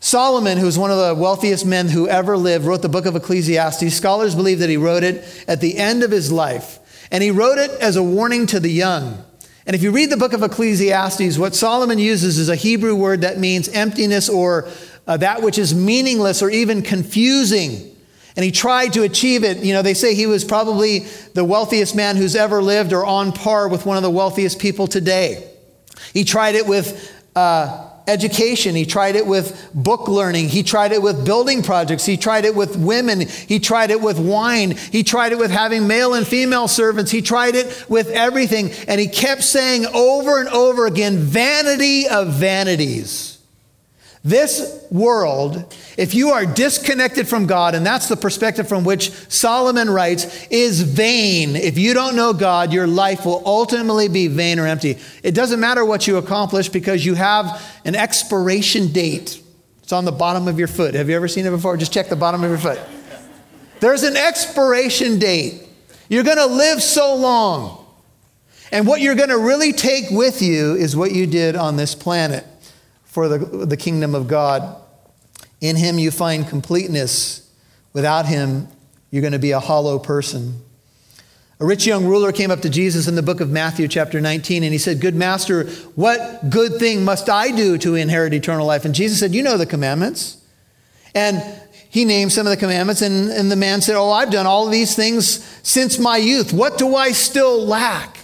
Solomon, 0.00 0.56
who's 0.56 0.78
one 0.78 0.90
of 0.90 0.96
the 0.96 1.14
wealthiest 1.14 1.66
men 1.66 1.86
who 1.86 2.08
ever 2.08 2.34
lived, 2.38 2.64
wrote 2.64 2.80
the 2.80 2.88
book 2.88 3.04
of 3.04 3.14
Ecclesiastes. 3.14 3.94
Scholars 3.94 4.34
believe 4.34 4.60
that 4.60 4.70
he 4.70 4.78
wrote 4.78 5.02
it 5.02 5.44
at 5.46 5.60
the 5.60 5.76
end 5.76 6.02
of 6.02 6.10
his 6.10 6.32
life. 6.32 6.78
And 7.10 7.22
he 7.22 7.30
wrote 7.30 7.58
it 7.58 7.72
as 7.72 7.96
a 7.96 8.02
warning 8.02 8.46
to 8.46 8.58
the 8.58 8.72
young. 8.72 9.22
And 9.66 9.76
if 9.76 9.82
you 9.82 9.92
read 9.92 10.08
the 10.08 10.16
book 10.16 10.32
of 10.32 10.42
Ecclesiastes, 10.42 11.36
what 11.36 11.54
Solomon 11.54 11.98
uses 11.98 12.38
is 12.38 12.48
a 12.48 12.56
Hebrew 12.56 12.94
word 12.94 13.20
that 13.20 13.38
means 13.38 13.68
emptiness 13.68 14.28
or 14.28 14.68
uh, 15.10 15.16
that 15.16 15.42
which 15.42 15.58
is 15.58 15.74
meaningless 15.74 16.40
or 16.40 16.50
even 16.50 16.82
confusing. 16.82 17.96
And 18.36 18.44
he 18.44 18.52
tried 18.52 18.92
to 18.92 19.02
achieve 19.02 19.42
it. 19.42 19.58
You 19.58 19.74
know, 19.74 19.82
they 19.82 19.92
say 19.92 20.14
he 20.14 20.26
was 20.26 20.44
probably 20.44 21.00
the 21.34 21.44
wealthiest 21.44 21.96
man 21.96 22.14
who's 22.14 22.36
ever 22.36 22.62
lived 22.62 22.92
or 22.92 23.04
on 23.04 23.32
par 23.32 23.66
with 23.66 23.84
one 23.84 23.96
of 23.96 24.04
the 24.04 24.10
wealthiest 24.10 24.60
people 24.60 24.86
today. 24.86 25.50
He 26.14 26.22
tried 26.22 26.54
it 26.54 26.64
with 26.64 27.12
uh, 27.34 27.90
education. 28.06 28.76
He 28.76 28.86
tried 28.86 29.16
it 29.16 29.26
with 29.26 29.68
book 29.74 30.06
learning. 30.06 30.48
He 30.48 30.62
tried 30.62 30.92
it 30.92 31.02
with 31.02 31.26
building 31.26 31.64
projects. 31.64 32.06
He 32.06 32.16
tried 32.16 32.44
it 32.44 32.54
with 32.54 32.76
women. 32.76 33.26
He 33.26 33.58
tried 33.58 33.90
it 33.90 34.00
with 34.00 34.20
wine. 34.20 34.76
He 34.76 35.02
tried 35.02 35.32
it 35.32 35.38
with 35.38 35.50
having 35.50 35.88
male 35.88 36.14
and 36.14 36.24
female 36.24 36.68
servants. 36.68 37.10
He 37.10 37.20
tried 37.20 37.56
it 37.56 37.86
with 37.88 38.10
everything. 38.10 38.70
And 38.86 39.00
he 39.00 39.08
kept 39.08 39.42
saying 39.42 39.86
over 39.86 40.38
and 40.38 40.48
over 40.50 40.86
again, 40.86 41.16
vanity 41.16 42.06
of 42.06 42.34
vanities. 42.34 43.29
This 44.22 44.84
world, 44.90 45.74
if 45.96 46.14
you 46.14 46.30
are 46.30 46.44
disconnected 46.44 47.26
from 47.26 47.46
God, 47.46 47.74
and 47.74 47.86
that's 47.86 48.06
the 48.06 48.16
perspective 48.16 48.68
from 48.68 48.84
which 48.84 49.10
Solomon 49.30 49.88
writes, 49.88 50.46
is 50.50 50.82
vain. 50.82 51.56
If 51.56 51.78
you 51.78 51.94
don't 51.94 52.16
know 52.16 52.34
God, 52.34 52.70
your 52.70 52.86
life 52.86 53.24
will 53.24 53.42
ultimately 53.46 54.08
be 54.08 54.26
vain 54.26 54.58
or 54.58 54.66
empty. 54.66 54.98
It 55.22 55.34
doesn't 55.34 55.58
matter 55.58 55.86
what 55.86 56.06
you 56.06 56.18
accomplish 56.18 56.68
because 56.68 57.04
you 57.04 57.14
have 57.14 57.62
an 57.86 57.94
expiration 57.94 58.88
date. 58.88 59.40
It's 59.82 59.92
on 59.92 60.04
the 60.04 60.12
bottom 60.12 60.48
of 60.48 60.58
your 60.58 60.68
foot. 60.68 60.92
Have 60.94 61.08
you 61.08 61.16
ever 61.16 61.26
seen 61.26 61.46
it 61.46 61.50
before? 61.50 61.78
Just 61.78 61.92
check 61.92 62.08
the 62.08 62.16
bottom 62.16 62.44
of 62.44 62.50
your 62.50 62.58
foot. 62.58 62.78
There's 63.80 64.02
an 64.02 64.18
expiration 64.18 65.18
date. 65.18 65.66
You're 66.10 66.24
going 66.24 66.36
to 66.36 66.46
live 66.46 66.82
so 66.82 67.14
long. 67.14 67.86
And 68.70 68.86
what 68.86 69.00
you're 69.00 69.14
going 69.14 69.30
to 69.30 69.38
really 69.38 69.72
take 69.72 70.10
with 70.10 70.42
you 70.42 70.74
is 70.74 70.94
what 70.94 71.12
you 71.12 71.26
did 71.26 71.56
on 71.56 71.76
this 71.76 71.94
planet 71.94 72.44
for 73.10 73.28
the, 73.28 73.38
the 73.66 73.76
kingdom 73.76 74.14
of 74.14 74.28
God. 74.28 74.76
In 75.60 75.76
him 75.76 75.98
you 75.98 76.10
find 76.10 76.46
completeness. 76.46 77.50
Without 77.92 78.26
him, 78.26 78.68
you're 79.10 79.20
going 79.20 79.32
to 79.32 79.38
be 79.40 79.50
a 79.50 79.60
hollow 79.60 79.98
person. 79.98 80.62
A 81.58 81.66
rich 81.66 81.86
young 81.86 82.06
ruler 82.06 82.32
came 82.32 82.50
up 82.50 82.60
to 82.60 82.70
Jesus 82.70 83.08
in 83.08 83.16
the 83.16 83.22
book 83.22 83.40
of 83.40 83.50
Matthew, 83.50 83.88
chapter 83.88 84.20
19, 84.20 84.62
and 84.62 84.72
he 84.72 84.78
said, 84.78 85.00
Good 85.00 85.16
master, 85.16 85.64
what 85.96 86.48
good 86.48 86.76
thing 86.76 87.04
must 87.04 87.28
I 87.28 87.50
do 87.50 87.76
to 87.78 87.96
inherit 87.96 88.32
eternal 88.32 88.66
life? 88.66 88.84
And 88.84 88.94
Jesus 88.94 89.18
said, 89.18 89.34
You 89.34 89.42
know 89.42 89.58
the 89.58 89.66
commandments. 89.66 90.38
And 91.12 91.42
he 91.90 92.04
named 92.04 92.32
some 92.32 92.46
of 92.46 92.50
the 92.50 92.56
commandments, 92.56 93.02
and, 93.02 93.28
and 93.30 93.50
the 93.50 93.56
man 93.56 93.82
said, 93.82 93.96
Oh, 93.96 94.10
I've 94.10 94.30
done 94.30 94.46
all 94.46 94.68
these 94.68 94.94
things 94.94 95.44
since 95.62 95.98
my 95.98 96.16
youth. 96.16 96.52
What 96.52 96.78
do 96.78 96.94
I 96.94 97.10
still 97.10 97.66
lack? 97.66 98.18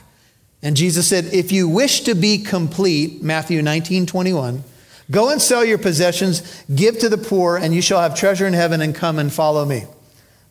And 0.63 0.77
Jesus 0.77 1.07
said, 1.09 1.27
If 1.27 1.51
you 1.51 1.69
wish 1.69 2.03
to 2.03 2.15
be 2.15 2.39
complete, 2.39 3.23
Matthew 3.23 3.61
19, 3.61 4.07
21, 4.07 4.63
Go 5.11 5.31
and 5.31 5.41
sell 5.41 5.65
your 5.65 5.79
possessions, 5.79 6.65
give 6.75 6.99
to 6.99 7.09
the 7.09 7.19
poor, 7.19 7.57
and 7.57 7.75
you 7.75 7.81
shall 7.81 8.01
have 8.01 8.17
treasure 8.17 8.47
in 8.47 8.53
heaven, 8.53 8.81
and 8.81 8.95
come 8.95 9.19
and 9.19 9.33
follow 9.33 9.65
me. 9.65 9.85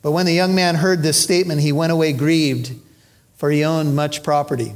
But 0.02 0.12
when 0.12 0.26
the 0.26 0.34
young 0.34 0.56
man 0.56 0.76
heard 0.76 1.02
this 1.02 1.22
statement, 1.22 1.62
he 1.62 1.72
went 1.72 1.92
away 1.92 2.14
grieved, 2.14 2.74
for 3.36 3.52
he 3.52 3.66
owned 3.66 3.96
much 3.96 4.24
property. 4.24 4.74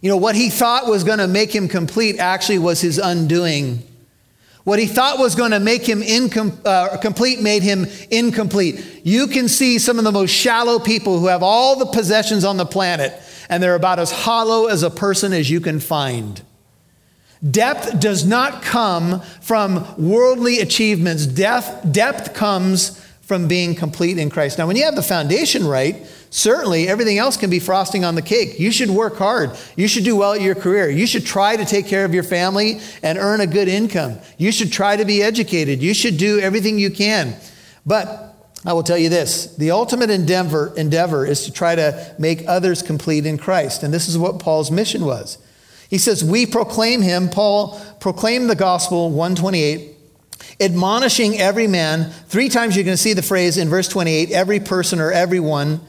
You 0.00 0.10
know, 0.10 0.16
what 0.16 0.34
he 0.34 0.50
thought 0.50 0.86
was 0.86 1.04
going 1.04 1.20
to 1.20 1.26
make 1.26 1.54
him 1.54 1.68
complete 1.68 2.18
actually 2.18 2.58
was 2.58 2.80
his 2.80 2.98
undoing. 2.98 3.82
What 4.64 4.78
he 4.78 4.86
thought 4.86 5.18
was 5.18 5.36
going 5.36 5.52
to 5.52 5.60
make 5.60 5.88
him 5.88 6.02
incom- 6.02 6.58
uh, 6.66 6.98
complete 6.98 7.40
made 7.40 7.62
him 7.62 7.86
incomplete. 8.10 9.00
You 9.04 9.28
can 9.28 9.48
see 9.48 9.78
some 9.78 9.98
of 9.98 10.04
the 10.04 10.12
most 10.12 10.32
shallow 10.32 10.80
people 10.80 11.18
who 11.18 11.28
have 11.28 11.42
all 11.42 11.76
the 11.76 11.86
possessions 11.86 12.44
on 12.44 12.56
the 12.56 12.66
planet, 12.66 13.14
and 13.48 13.62
they're 13.62 13.76
about 13.76 14.00
as 14.00 14.10
hollow 14.10 14.66
as 14.66 14.82
a 14.82 14.90
person 14.90 15.32
as 15.32 15.48
you 15.48 15.60
can 15.60 15.80
find. 15.80 16.42
Depth 17.50 18.00
does 18.00 18.24
not 18.24 18.62
come 18.62 19.20
from 19.40 19.86
worldly 19.98 20.60
achievements. 20.60 21.26
Depth, 21.26 21.92
depth 21.92 22.34
comes 22.34 23.02
from 23.22 23.48
being 23.48 23.74
complete 23.74 24.18
in 24.18 24.30
Christ. 24.30 24.56
Now, 24.56 24.66
when 24.66 24.76
you 24.76 24.84
have 24.84 24.94
the 24.94 25.02
foundation 25.02 25.66
right, 25.66 26.06
certainly 26.30 26.88
everything 26.88 27.18
else 27.18 27.36
can 27.36 27.50
be 27.50 27.58
frosting 27.58 28.04
on 28.04 28.14
the 28.14 28.22
cake. 28.22 28.60
You 28.60 28.70
should 28.70 28.88
work 28.88 29.16
hard. 29.16 29.50
You 29.74 29.88
should 29.88 30.04
do 30.04 30.14
well 30.14 30.34
at 30.34 30.40
your 30.40 30.54
career. 30.54 30.88
You 30.88 31.06
should 31.06 31.26
try 31.26 31.56
to 31.56 31.64
take 31.64 31.86
care 31.86 32.04
of 32.04 32.14
your 32.14 32.22
family 32.22 32.80
and 33.02 33.18
earn 33.18 33.40
a 33.40 33.46
good 33.46 33.66
income. 33.66 34.18
You 34.38 34.52
should 34.52 34.72
try 34.72 34.96
to 34.96 35.04
be 35.04 35.22
educated. 35.22 35.82
You 35.82 35.92
should 35.92 36.18
do 36.18 36.38
everything 36.38 36.78
you 36.78 36.90
can. 36.90 37.34
But 37.84 38.34
I 38.64 38.72
will 38.72 38.82
tell 38.82 38.98
you 38.98 39.08
this 39.08 39.56
the 39.56 39.72
ultimate 39.72 40.10
endeavor, 40.10 40.72
endeavor 40.76 41.26
is 41.26 41.44
to 41.44 41.52
try 41.52 41.74
to 41.74 42.14
make 42.18 42.44
others 42.46 42.80
complete 42.82 43.26
in 43.26 43.38
Christ. 43.38 43.82
And 43.82 43.92
this 43.92 44.08
is 44.08 44.16
what 44.16 44.38
Paul's 44.38 44.70
mission 44.70 45.04
was. 45.04 45.38
He 45.88 45.98
says, 45.98 46.24
We 46.24 46.46
proclaim 46.46 47.02
him, 47.02 47.28
Paul 47.28 47.80
proclaimed 48.00 48.50
the 48.50 48.56
gospel, 48.56 49.10
128, 49.10 49.94
admonishing 50.60 51.38
every 51.38 51.66
man. 51.66 52.10
Three 52.28 52.48
times 52.48 52.76
you're 52.76 52.84
going 52.84 52.96
to 52.96 53.02
see 53.02 53.12
the 53.12 53.22
phrase 53.22 53.56
in 53.56 53.68
verse 53.68 53.88
28 53.88 54.30
every 54.32 54.60
person 54.60 55.00
or 55.00 55.12
everyone. 55.12 55.80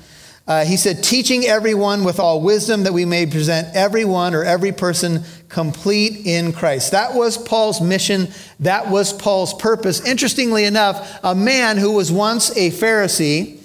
Uh, 0.48 0.64
he 0.64 0.78
said, 0.78 1.04
teaching 1.04 1.44
everyone 1.44 2.06
with 2.06 2.22
all 2.22 2.42
wisdom 2.42 2.84
that 2.84 2.94
we 2.94 3.04
may 3.04 3.26
present 3.26 3.68
everyone 3.76 4.34
or 4.34 4.46
every 4.46 4.72
person 4.72 5.22
complete 5.50 6.26
in 6.26 6.54
Christ. 6.54 6.92
That 6.92 7.16
was 7.16 7.38
Paul's 7.38 7.82
mission. 7.82 8.30
That 8.62 8.90
was 8.90 9.12
Paul's 9.12 9.54
purpose. 9.54 10.06
Interestingly 10.06 10.64
enough, 10.64 11.20
a 11.22 11.36
man 11.36 11.76
who 11.76 11.92
was 11.92 12.14
once 12.14 12.50
a 12.52 12.72
Pharisee, 12.72 13.60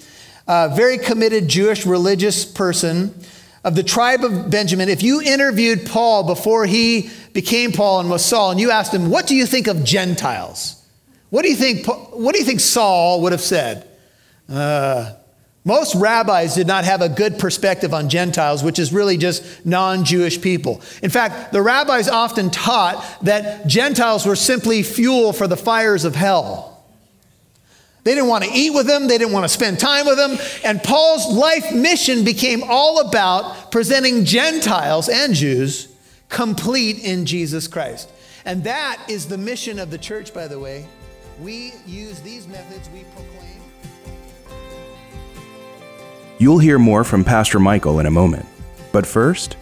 a 0.49 0.75
very 0.75 0.99
committed 0.99 1.47
Jewish 1.47 1.87
religious 1.87 2.45
person, 2.45 3.15
of 3.64 3.75
the 3.76 3.83
tribe 3.83 4.25
of 4.25 4.50
Benjamin, 4.50 4.88
if 4.88 5.02
you 5.02 5.21
interviewed 5.21 5.87
Paul 5.87 6.25
before 6.25 6.66
he 6.66 7.11
became 7.33 7.73
Paul 7.73 8.00
and 8.00 8.11
was 8.11 8.25
Saul, 8.25 8.50
and 8.50 8.61
you 8.61 8.71
asked 8.71 8.92
him, 8.92 9.11
What 9.11 9.26
do 9.26 9.37
you 9.37 9.47
think 9.47 9.66
of 9.69 9.85
Gentiles? 9.85 10.83
What 11.31 11.42
do 11.42 11.50
you 11.50 11.57
think, 11.57 11.87
what 11.87 12.35
do 12.35 12.40
you 12.40 12.45
think 12.45 12.61
Saul 12.61 13.23
would 13.23 13.33
have 13.33 13.40
said? 13.40 13.88
Uh, 14.49 15.14
most 15.64 15.95
rabbis 15.95 16.57
did 16.57 16.66
not 16.66 16.85
have 16.85 17.02
a 17.02 17.09
good 17.09 17.38
perspective 17.38 17.95
on 17.95 18.09
Gentiles, 18.09 18.64
which 18.64 18.81
is 18.81 18.92
really 18.92 19.16
just 19.16 19.64
non 19.64 20.04
Jewish 20.04 20.40
people. 20.40 20.83
In 21.02 21.11
fact, 21.11 21.52
the 21.52 21.62
rabbis 21.62 22.09
often 22.09 22.50
taught 22.50 23.04
that 23.23 23.66
Gentiles 23.69 24.26
were 24.26 24.35
simply 24.35 24.83
fuel 24.83 25.33
for 25.33 25.47
the 25.47 25.57
fires 25.57 26.04
of 26.04 26.16
hell. 26.16 26.72
They 28.05 28.15
didn't 28.15 28.29
want 28.29 28.45
to 28.45 28.51
eat 28.51 28.71
with 28.71 28.87
them, 28.87 29.07
they 29.07 29.19
didn't 29.19 29.33
want 29.33 29.45
to 29.45 29.49
spend 29.49 29.79
time 29.79 30.07
with 30.07 30.17
them. 30.17 30.37
And 30.65 30.83
Paul's 30.83 31.33
life 31.33 31.73
mission 31.73 32.25
became 32.25 32.63
all 32.65 33.07
about 33.07 33.71
presenting 33.71 34.25
Gentiles 34.25 35.09
and 35.09 35.35
Jews 35.35 35.89
complete 36.29 36.99
in 37.05 37.27
Jesus 37.27 37.69
Christ. 37.69 38.11
And 38.45 38.65
that 38.65 39.01
is 39.09 39.29
the 39.29 39.39
mission 39.39 39.79
of 39.79 39.91
the 39.91 39.99
church, 39.99 40.35
by 40.35 40.49
the 40.49 40.59
way. 40.59 40.87
We 41.41 41.75
use 41.87 42.21
these 42.21 42.49
methods, 42.49 42.89
we 42.91 43.05
proclaim. 43.05 43.61
You'll 46.39 46.59
hear 46.59 46.79
more 46.79 47.05
from 47.05 47.23
Pastor 47.23 47.61
Michael 47.61 48.01
in 48.01 48.07
a 48.07 48.11
moment. 48.11 48.47
But 48.91 49.07
first, 49.07 49.55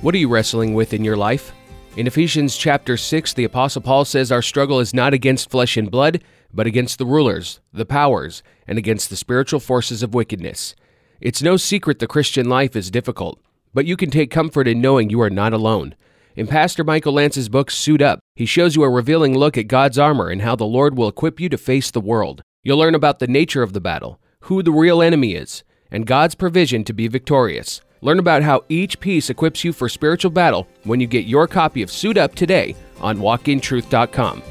what 0.00 0.14
are 0.14 0.18
you 0.18 0.28
wrestling 0.28 0.74
with 0.74 0.94
in 0.94 1.02
your 1.02 1.16
life? 1.16 1.52
In 1.96 2.06
Ephesians 2.06 2.56
chapter 2.56 2.96
6, 2.96 3.34
the 3.34 3.44
Apostle 3.44 3.82
Paul 3.82 4.04
says 4.04 4.30
our 4.30 4.42
struggle 4.42 4.78
is 4.78 4.94
not 4.94 5.12
against 5.12 5.50
flesh 5.50 5.76
and 5.76 5.90
blood 5.90 6.22
but 6.52 6.66
against 6.66 6.98
the 6.98 7.06
rulers, 7.06 7.60
the 7.72 7.84
powers, 7.84 8.42
and 8.66 8.78
against 8.78 9.10
the 9.10 9.16
spiritual 9.16 9.60
forces 9.60 10.02
of 10.02 10.14
wickedness. 10.14 10.74
It's 11.20 11.42
no 11.42 11.56
secret 11.56 11.98
the 11.98 12.06
Christian 12.06 12.48
life 12.48 12.74
is 12.74 12.90
difficult, 12.90 13.40
but 13.74 13.86
you 13.86 13.96
can 13.96 14.10
take 14.10 14.30
comfort 14.30 14.66
in 14.66 14.80
knowing 14.80 15.10
you 15.10 15.20
are 15.20 15.30
not 15.30 15.52
alone. 15.52 15.94
In 16.36 16.46
Pastor 16.46 16.84
Michael 16.84 17.14
Lance's 17.14 17.48
book, 17.48 17.70
Suit 17.70 18.00
Up, 18.00 18.20
he 18.34 18.46
shows 18.46 18.76
you 18.76 18.82
a 18.82 18.88
revealing 18.88 19.36
look 19.36 19.58
at 19.58 19.68
God's 19.68 19.98
armor 19.98 20.28
and 20.28 20.42
how 20.42 20.56
the 20.56 20.64
Lord 20.64 20.96
will 20.96 21.08
equip 21.08 21.40
you 21.40 21.48
to 21.48 21.58
face 21.58 21.90
the 21.90 22.00
world. 22.00 22.42
You'll 22.62 22.78
learn 22.78 22.94
about 22.94 23.18
the 23.18 23.26
nature 23.26 23.62
of 23.62 23.72
the 23.72 23.80
battle, 23.80 24.20
who 24.42 24.62
the 24.62 24.72
real 24.72 25.02
enemy 25.02 25.34
is, 25.34 25.64
and 25.90 26.06
God's 26.06 26.34
provision 26.34 26.84
to 26.84 26.92
be 26.92 27.08
victorious. 27.08 27.80
Learn 28.02 28.18
about 28.18 28.42
how 28.42 28.64
each 28.68 28.98
piece 29.00 29.30
equips 29.30 29.64
you 29.64 29.72
for 29.72 29.88
spiritual 29.88 30.30
battle 30.30 30.66
when 30.84 31.00
you 31.00 31.06
get 31.06 31.26
your 31.26 31.46
copy 31.46 31.82
of 31.82 31.90
Suit 31.90 32.16
Up 32.16 32.34
today 32.34 32.74
on 33.00 33.18
walkintruth.com. 33.18 34.42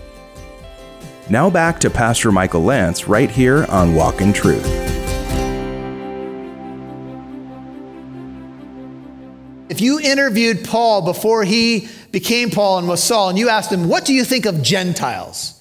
Now 1.30 1.50
back 1.50 1.80
to 1.82 1.90
Pastor 1.90 2.32
Michael 2.32 2.64
Lance 2.64 3.08
right 3.08 3.30
here 3.30 3.66
on 3.70 3.96
Walk 3.96 4.22
in 4.22 4.34
Truth. 4.34 4.66
If 9.70 9.82
you 9.82 10.00
interviewed 10.00 10.66
Paul 10.66 11.04
before 11.04 11.44
he 11.44 11.88
became 12.12 12.50
Paul 12.50 12.80
and 12.80 12.88
was 12.88 13.04
Saul, 13.04 13.30
and 13.30 13.38
you 13.38 13.50
asked 13.50 13.72
him, 13.72 13.88
"What 13.88 14.04
do 14.04 14.14
you 14.14 14.26
think 14.26 14.48
of 14.48 14.64
Gentiles?" 14.64 15.54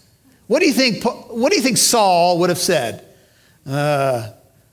What 0.46 0.60
do 0.60 0.66
you 0.66 0.72
think? 0.72 1.04
What 1.04 1.50
do 1.50 1.56
you 1.56 1.62
think 1.62 1.76
Saul 1.76 2.38
would 2.38 2.48
have 2.48 2.58
said? 2.58 3.04
Uh, 3.66 4.30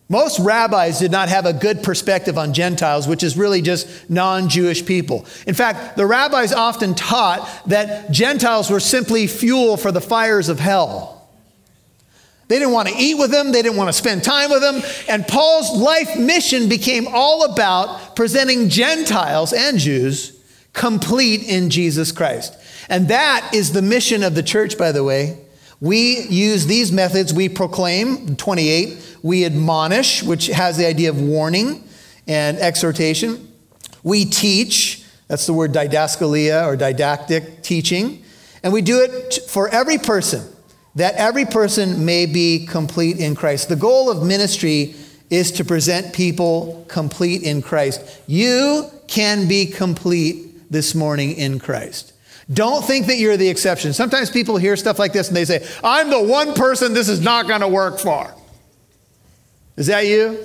most 0.07 0.39
rabbis 0.39 0.99
did 0.99 1.11
not 1.11 1.29
have 1.29 1.47
a 1.47 1.53
good 1.53 1.81
perspective 1.81 2.37
on 2.37 2.53
Gentiles, 2.53 3.07
which 3.07 3.23
is 3.23 3.35
really 3.35 3.61
just 3.61 4.09
non 4.09 4.49
Jewish 4.49 4.85
people. 4.85 5.25
In 5.47 5.55
fact, 5.55 5.97
the 5.97 6.05
rabbis 6.05 6.53
often 6.53 6.93
taught 6.93 7.49
that 7.67 8.11
Gentiles 8.11 8.69
were 8.69 8.79
simply 8.79 9.25
fuel 9.25 9.77
for 9.77 9.91
the 9.91 10.01
fires 10.01 10.47
of 10.47 10.59
hell. 10.59 11.27
They 12.47 12.59
didn't 12.59 12.73
want 12.73 12.89
to 12.89 12.95
eat 12.95 13.15
with 13.15 13.31
them, 13.31 13.51
they 13.51 13.63
didn't 13.63 13.77
want 13.77 13.89
to 13.89 13.93
spend 13.93 14.23
time 14.23 14.51
with 14.51 14.61
them. 14.61 14.81
And 15.09 15.27
Paul's 15.27 15.75
life 15.75 16.15
mission 16.17 16.69
became 16.69 17.07
all 17.07 17.51
about 17.51 18.15
presenting 18.15 18.69
Gentiles 18.69 19.53
and 19.53 19.79
Jews 19.79 20.39
complete 20.73 21.47
in 21.47 21.71
Jesus 21.71 22.11
Christ. 22.11 22.55
And 22.89 23.07
that 23.07 23.49
is 23.55 23.71
the 23.71 23.81
mission 23.81 24.21
of 24.21 24.35
the 24.35 24.43
church, 24.43 24.77
by 24.77 24.91
the 24.91 25.03
way. 25.03 25.39
We 25.81 26.21
use 26.21 26.65
these 26.65 26.91
methods. 26.91 27.33
We 27.33 27.49
proclaim, 27.49 28.35
28. 28.35 29.17
We 29.23 29.45
admonish, 29.45 30.23
which 30.23 30.47
has 30.47 30.77
the 30.77 30.85
idea 30.85 31.09
of 31.09 31.21
warning 31.21 31.83
and 32.27 32.57
exhortation. 32.57 33.51
We 34.03 34.25
teach, 34.25 35.03
that's 35.27 35.45
the 35.45 35.53
word 35.53 35.73
didaskalia 35.73 36.65
or 36.65 36.75
didactic 36.75 37.61
teaching. 37.63 38.23
And 38.63 38.73
we 38.73 38.81
do 38.81 39.01
it 39.01 39.39
for 39.47 39.69
every 39.69 39.97
person, 39.97 40.43
that 40.95 41.15
every 41.15 41.45
person 41.45 42.05
may 42.05 42.25
be 42.25 42.65
complete 42.65 43.17
in 43.17 43.35
Christ. 43.35 43.69
The 43.69 43.75
goal 43.75 44.09
of 44.09 44.25
ministry 44.25 44.95
is 45.29 45.51
to 45.53 45.65
present 45.65 46.13
people 46.13 46.85
complete 46.87 47.43
in 47.43 47.61
Christ. 47.61 48.21
You 48.27 48.89
can 49.07 49.47
be 49.47 49.65
complete 49.65 50.71
this 50.71 50.95
morning 50.95 51.33
in 51.33 51.59
Christ. 51.59 52.13
Don't 52.51 52.85
think 52.85 53.07
that 53.07 53.17
you're 53.17 53.37
the 53.37 53.49
exception. 53.49 53.93
Sometimes 53.93 54.29
people 54.29 54.57
hear 54.57 54.75
stuff 54.75 54.99
like 54.99 55.13
this 55.13 55.29
and 55.29 55.35
they 55.35 55.45
say, 55.45 55.67
I'm 55.83 56.09
the 56.09 56.21
one 56.21 56.53
person 56.53 56.93
this 56.93 57.09
is 57.09 57.21
not 57.21 57.47
going 57.47 57.61
to 57.61 57.67
work 57.67 57.99
for. 57.99 58.33
Is 59.77 59.87
that 59.87 60.05
you? 60.05 60.37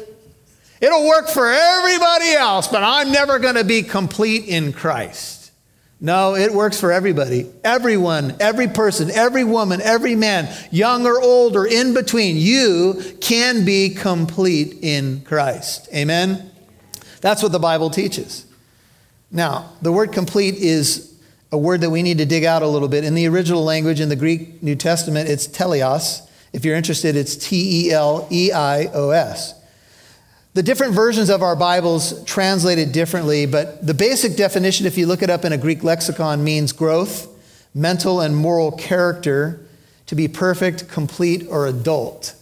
It'll 0.80 1.06
work 1.06 1.28
for 1.28 1.50
everybody 1.50 2.30
else, 2.30 2.68
but 2.68 2.82
I'm 2.82 3.12
never 3.12 3.38
going 3.38 3.56
to 3.56 3.64
be 3.64 3.82
complete 3.82 4.46
in 4.46 4.72
Christ. 4.72 5.52
No, 6.00 6.34
it 6.34 6.54
works 6.54 6.80
for 6.80 6.90
everybody. 6.90 7.50
Everyone, 7.62 8.34
every 8.40 8.68
person, 8.68 9.10
every 9.10 9.44
woman, 9.44 9.82
every 9.82 10.14
man, 10.14 10.50
young 10.70 11.06
or 11.06 11.20
old 11.20 11.54
or 11.54 11.66
in 11.66 11.92
between, 11.92 12.36
you 12.36 13.02
can 13.20 13.66
be 13.66 13.90
complete 13.90 14.78
in 14.80 15.20
Christ. 15.20 15.90
Amen? 15.94 16.50
That's 17.20 17.42
what 17.42 17.52
the 17.52 17.58
Bible 17.58 17.90
teaches. 17.90 18.46
Now, 19.30 19.72
the 19.82 19.92
word 19.92 20.12
complete 20.12 20.54
is 20.54 21.09
a 21.52 21.58
word 21.58 21.80
that 21.80 21.90
we 21.90 22.02
need 22.02 22.18
to 22.18 22.26
dig 22.26 22.44
out 22.44 22.62
a 22.62 22.66
little 22.66 22.88
bit. 22.88 23.04
In 23.04 23.14
the 23.14 23.26
original 23.26 23.64
language, 23.64 24.00
in 24.00 24.08
the 24.08 24.16
Greek 24.16 24.62
New 24.62 24.76
Testament, 24.76 25.28
it's 25.28 25.48
teleos. 25.48 26.26
If 26.52 26.64
you're 26.64 26.76
interested, 26.76 27.16
it's 27.16 27.36
T 27.36 27.86
E 27.86 27.92
L 27.92 28.26
E 28.30 28.52
I 28.52 28.86
O 28.86 29.10
S. 29.10 29.54
The 30.52 30.62
different 30.62 30.94
versions 30.94 31.30
of 31.30 31.42
our 31.42 31.54
Bibles 31.54 32.24
translate 32.24 32.78
it 32.78 32.92
differently, 32.92 33.46
but 33.46 33.86
the 33.86 33.94
basic 33.94 34.36
definition, 34.36 34.84
if 34.84 34.98
you 34.98 35.06
look 35.06 35.22
it 35.22 35.30
up 35.30 35.44
in 35.44 35.52
a 35.52 35.58
Greek 35.58 35.84
lexicon, 35.84 36.42
means 36.42 36.72
growth, 36.72 37.28
mental 37.72 38.20
and 38.20 38.36
moral 38.36 38.72
character, 38.72 39.64
to 40.06 40.16
be 40.16 40.26
perfect, 40.26 40.88
complete, 40.88 41.46
or 41.48 41.68
adult. 41.68 42.34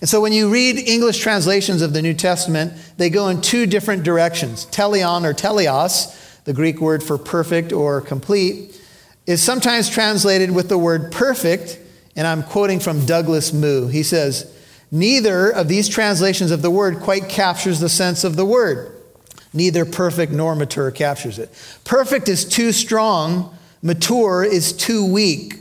And 0.00 0.08
so 0.08 0.20
when 0.20 0.32
you 0.32 0.48
read 0.48 0.78
English 0.78 1.18
translations 1.18 1.82
of 1.82 1.92
the 1.92 2.02
New 2.02 2.14
Testament, 2.14 2.72
they 2.98 3.10
go 3.10 3.28
in 3.28 3.40
two 3.40 3.66
different 3.66 4.04
directions. 4.04 4.66
Teleon 4.66 5.24
or 5.24 5.34
teleos, 5.34 6.14
the 6.46 6.54
Greek 6.54 6.80
word 6.80 7.02
for 7.02 7.18
perfect 7.18 7.72
or 7.72 8.00
complete, 8.00 8.80
is 9.26 9.42
sometimes 9.42 9.90
translated 9.90 10.50
with 10.50 10.68
the 10.68 10.78
word 10.78 11.12
perfect, 11.12 11.78
and 12.14 12.26
I'm 12.26 12.42
quoting 12.42 12.80
from 12.80 13.04
Douglas 13.04 13.52
Moo. 13.52 13.88
He 13.88 14.02
says, 14.02 14.52
Neither 14.90 15.50
of 15.50 15.68
these 15.68 15.88
translations 15.88 16.52
of 16.52 16.62
the 16.62 16.70
word 16.70 17.00
quite 17.00 17.28
captures 17.28 17.80
the 17.80 17.88
sense 17.88 18.24
of 18.24 18.36
the 18.36 18.46
word. 18.46 18.92
Neither 19.52 19.84
perfect 19.84 20.32
nor 20.32 20.54
mature 20.54 20.90
captures 20.90 21.38
it. 21.38 21.50
Perfect 21.84 22.28
is 22.28 22.44
too 22.44 22.72
strong, 22.72 23.56
mature 23.82 24.44
is 24.44 24.72
too 24.72 25.04
weak. 25.04 25.56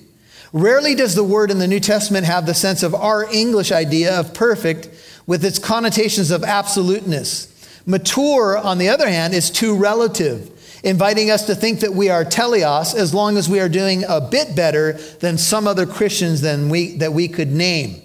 Rarely 0.54 0.96
does 0.96 1.16
the 1.16 1.24
word 1.24 1.50
in 1.50 1.60
the 1.60 1.68
New 1.68 1.80
Testament 1.80 2.26
have 2.26 2.46
the 2.46 2.54
sense 2.54 2.84
of 2.84 2.94
our 2.94 3.26
English 3.34 3.72
idea 3.72 4.18
of 4.18 4.34
perfect 4.34 4.90
with 5.26 5.44
its 5.44 5.60
connotations 5.60 6.30
of 6.30 6.44
absoluteness. 6.44 7.52
Mature, 7.86 8.58
on 8.58 8.78
the 8.78 8.90
other 8.90 9.10
hand, 9.10 9.34
is 9.34 9.50
too 9.50 9.76
relative, 9.76 10.52
inviting 10.86 11.32
us 11.32 11.48
to 11.48 11.56
think 11.56 11.80
that 11.80 11.94
we 11.94 12.10
are 12.10 12.24
teleos 12.24 12.94
as 12.94 13.12
long 13.12 13.38
as 13.38 13.50
we 13.50 13.60
are 13.60 13.68
doing 13.68 14.04
a 14.08 14.22
bit 14.22 14.56
better 14.56 14.94
than 15.20 15.38
some 15.38 15.68
other 15.68 15.88
Christians 15.88 16.42
than 16.42 16.70
we, 16.70 16.96
that 16.98 17.12
we 17.12 17.28
could 17.28 17.52
name. 17.52 18.02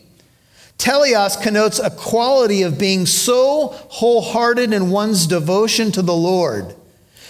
Teleos 0.78 1.40
connotes 1.40 1.78
a 1.78 1.90
quality 1.90 2.62
of 2.62 2.78
being 2.78 3.04
so 3.04 3.68
wholehearted 3.90 4.72
in 4.72 4.90
one's 4.90 5.26
devotion 5.26 5.92
to 5.92 6.00
the 6.00 6.16
Lord 6.16 6.74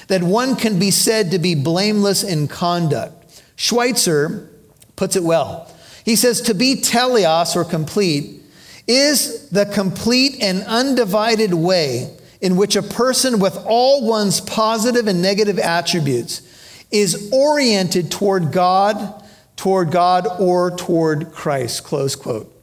that 0.07 0.23
one 0.23 0.55
can 0.55 0.79
be 0.79 0.93
said 0.93 1.33
to 1.33 1.39
be 1.41 1.57
blameless 1.57 2.23
in 2.23 2.47
conduct. 2.47 3.43
Schweitzer 3.57 4.49
puts 4.95 5.17
it 5.17 5.25
well. 5.25 5.69
He 6.05 6.15
says, 6.15 6.41
To 6.43 6.55
be 6.55 6.77
teleos 6.77 7.57
or 7.57 7.65
complete 7.65 8.41
is 8.87 9.49
the 9.51 9.67
complete 9.67 10.41
and 10.41 10.63
undivided 10.63 11.55
way 11.55 12.17
in 12.41 12.57
which 12.57 12.77
a 12.77 12.83
person 12.83 13.39
with 13.39 13.57
all 13.67 14.07
one's 14.07 14.41
positive 14.41 15.07
and 15.07 15.21
negative 15.21 15.59
attributes 15.59 16.43
is 16.91 17.31
oriented 17.33 18.11
toward 18.11 18.53
God, 18.53 19.25
toward 19.57 19.91
God, 19.91 20.27
or 20.39 20.71
toward 20.71 21.33
Christ. 21.33 21.85
Close 21.85 22.17
quote. 22.17 22.57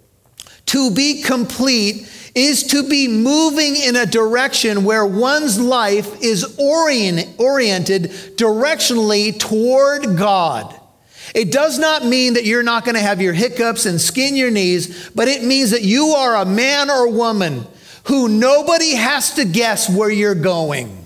To 0.67 0.91
be 0.91 1.22
complete 1.22 2.12
is 2.36 2.63
to 2.63 2.88
be 2.88 3.07
moving 3.07 3.75
in 3.75 3.96
a 3.96 4.05
direction 4.05 4.84
where 4.84 5.05
one's 5.05 5.60
life 5.60 6.22
is 6.22 6.57
orient, 6.60 7.39
oriented 7.39 8.12
directionally 8.36 9.38
toward 9.39 10.17
God. 10.17 10.77
It 11.34 11.51
does 11.51 11.79
not 11.79 12.05
mean 12.05 12.34
that 12.34 12.46
you're 12.46 12.63
not 12.63 12.84
going 12.84 12.96
to 12.96 13.01
have 13.01 13.22
your 13.22 13.34
hiccups 13.34 13.86
and 13.86 14.00
skin 14.00 14.36
your 14.36 14.51
knees, 14.51 15.10
but 15.15 15.27
it 15.27 15.43
means 15.43 15.72
that 15.72 15.84
you 15.84 16.10
are 16.10 16.36
a 16.36 16.46
man 16.46 16.89
or 16.89 17.10
woman 17.10 17.65
who 18.08 18.30
nobody 18.30 18.96
has 18.96 19.36
to 19.36 19.46
guess 19.46 19.90
where 19.90 20.10
you're 20.10 20.36
going. 20.36 21.06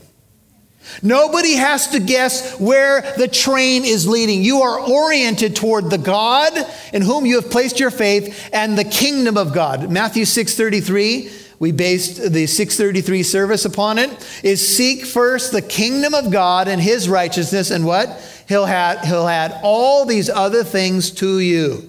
Nobody 1.01 1.53
has 1.53 1.87
to 1.89 1.99
guess 1.99 2.59
where 2.59 3.01
the 3.17 3.27
train 3.27 3.85
is 3.85 4.07
leading. 4.07 4.43
You 4.43 4.61
are 4.61 4.79
oriented 4.79 5.55
toward 5.55 5.89
the 5.89 5.97
God 5.97 6.53
in 6.93 7.01
whom 7.01 7.25
you 7.25 7.35
have 7.35 7.49
placed 7.49 7.79
your 7.79 7.91
faith 7.91 8.49
and 8.51 8.77
the 8.77 8.83
kingdom 8.83 9.37
of 9.37 9.53
God. 9.53 9.89
Matthew 9.89 10.25
6:33, 10.25 11.31
we 11.59 11.71
based 11.71 12.33
the 12.33 12.45
633 12.45 13.23
service 13.23 13.65
upon 13.65 13.97
it, 13.97 14.09
is 14.43 14.75
seek 14.75 15.05
first 15.05 15.51
the 15.51 15.61
kingdom 15.61 16.13
of 16.13 16.29
God 16.31 16.67
and 16.67 16.81
his 16.81 17.07
righteousness 17.07 17.71
and 17.71 17.85
what? 17.85 18.21
He'll 18.47 18.65
add, 18.65 19.05
he'll 19.05 19.27
add 19.27 19.59
all 19.63 20.05
these 20.05 20.29
other 20.29 20.63
things 20.63 21.09
to 21.11 21.39
you. 21.39 21.87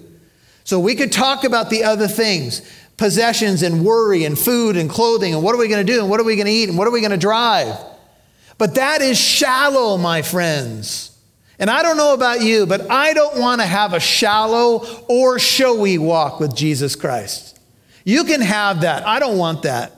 So 0.63 0.79
we 0.79 0.95
could 0.95 1.11
talk 1.11 1.43
about 1.43 1.69
the 1.69 1.83
other 1.83 2.07
things 2.07 2.61
possessions 3.03 3.63
and 3.63 3.83
worry 3.83 4.23
and 4.23 4.39
food 4.39 4.77
and 4.77 4.89
clothing 4.89 5.33
and 5.33 5.43
what 5.43 5.53
are 5.53 5.57
we 5.57 5.67
going 5.67 5.85
to 5.85 5.93
do 5.93 5.99
and 5.99 6.09
what 6.09 6.21
are 6.21 6.23
we 6.23 6.37
going 6.37 6.45
to 6.45 6.51
eat 6.53 6.69
and 6.69 6.77
what 6.77 6.87
are 6.87 6.91
we 6.91 7.01
going 7.01 7.11
to 7.11 7.17
drive. 7.17 7.77
But 8.57 8.75
that 8.75 9.01
is 9.01 9.19
shallow, 9.19 9.97
my 9.97 10.21
friends. 10.21 11.13
And 11.59 11.69
I 11.69 11.83
don't 11.83 11.97
know 11.97 12.13
about 12.13 12.39
you, 12.39 12.65
but 12.65 12.89
I 12.89 13.13
don't 13.13 13.41
want 13.41 13.59
to 13.59 13.67
have 13.67 13.91
a 13.91 13.99
shallow 13.99 15.03
or 15.09 15.37
showy 15.37 15.97
walk 15.97 16.39
with 16.39 16.55
Jesus 16.55 16.95
Christ. 16.95 17.59
You 18.05 18.23
can 18.23 18.39
have 18.39 18.81
that. 18.81 19.05
I 19.05 19.19
don't 19.19 19.37
want 19.37 19.63
that. 19.63 19.91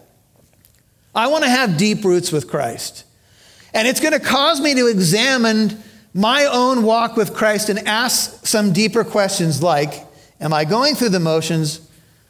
I 1.13 1.27
want 1.27 1.43
to 1.43 1.49
have 1.51 1.77
deep 1.77 2.03
roots 2.03 2.31
with 2.31 2.49
Christ. 2.49 3.03
And 3.71 3.87
it's 3.87 3.99
going 3.99 4.13
to 4.13 4.19
cause 4.19 4.59
me 4.59 4.73
to 4.73 4.87
examine 4.87 5.77
my 6.11 6.45
own 6.45 6.81
walk 6.81 7.15
with 7.15 7.35
Christ 7.35 7.69
and 7.69 7.87
ask 7.87 8.47
some 8.47 8.73
deeper 8.73 9.03
questions 9.03 9.61
like 9.61 9.93
Am 10.41 10.53
I 10.53 10.65
going 10.65 10.95
through 10.95 11.09
the 11.09 11.19
motions 11.19 11.84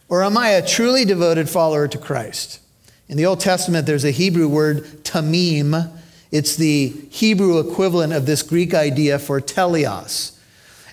or 0.09 0.23
am 0.23 0.37
I 0.37 0.49
a 0.49 0.65
truly 0.65 1.05
devoted 1.05 1.49
follower 1.49 1.87
to 1.87 1.97
Christ? 1.97 2.59
In 3.07 3.17
the 3.17 3.25
Old 3.25 3.39
Testament, 3.39 3.85
there's 3.85 4.05
a 4.05 4.11
Hebrew 4.11 4.47
word, 4.47 4.83
tamim. 5.03 5.91
It's 6.31 6.55
the 6.55 6.89
Hebrew 7.09 7.59
equivalent 7.59 8.13
of 8.13 8.25
this 8.25 8.41
Greek 8.41 8.73
idea 8.73 9.19
for 9.19 9.39
teleos. 9.39 10.37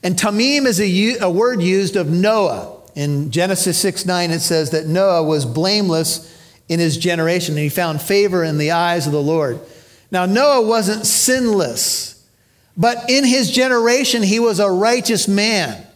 And 0.02 0.16
tamim 0.16 0.66
is 0.66 0.80
a, 0.80 1.18
a 1.24 1.30
word 1.30 1.62
used 1.62 1.96
of 1.96 2.10
Noah. 2.10 2.78
In 2.94 3.30
Genesis 3.30 3.78
6 3.78 4.04
9, 4.04 4.30
it 4.30 4.40
says 4.40 4.70
that 4.70 4.86
Noah 4.86 5.22
was 5.22 5.46
blameless 5.46 6.28
in 6.68 6.78
his 6.78 6.96
generation, 6.96 7.54
and 7.54 7.62
he 7.62 7.68
found 7.68 8.02
favor 8.02 8.44
in 8.44 8.58
the 8.58 8.72
eyes 8.72 9.06
of 9.06 9.12
the 9.12 9.22
Lord. 9.22 9.60
Now, 10.10 10.26
Noah 10.26 10.66
wasn't 10.66 11.06
sinless, 11.06 12.22
but 12.76 13.08
in 13.08 13.24
his 13.24 13.50
generation, 13.50 14.22
he 14.22 14.38
was 14.38 14.60
a 14.60 14.70
righteous 14.70 15.26
man. 15.26 15.86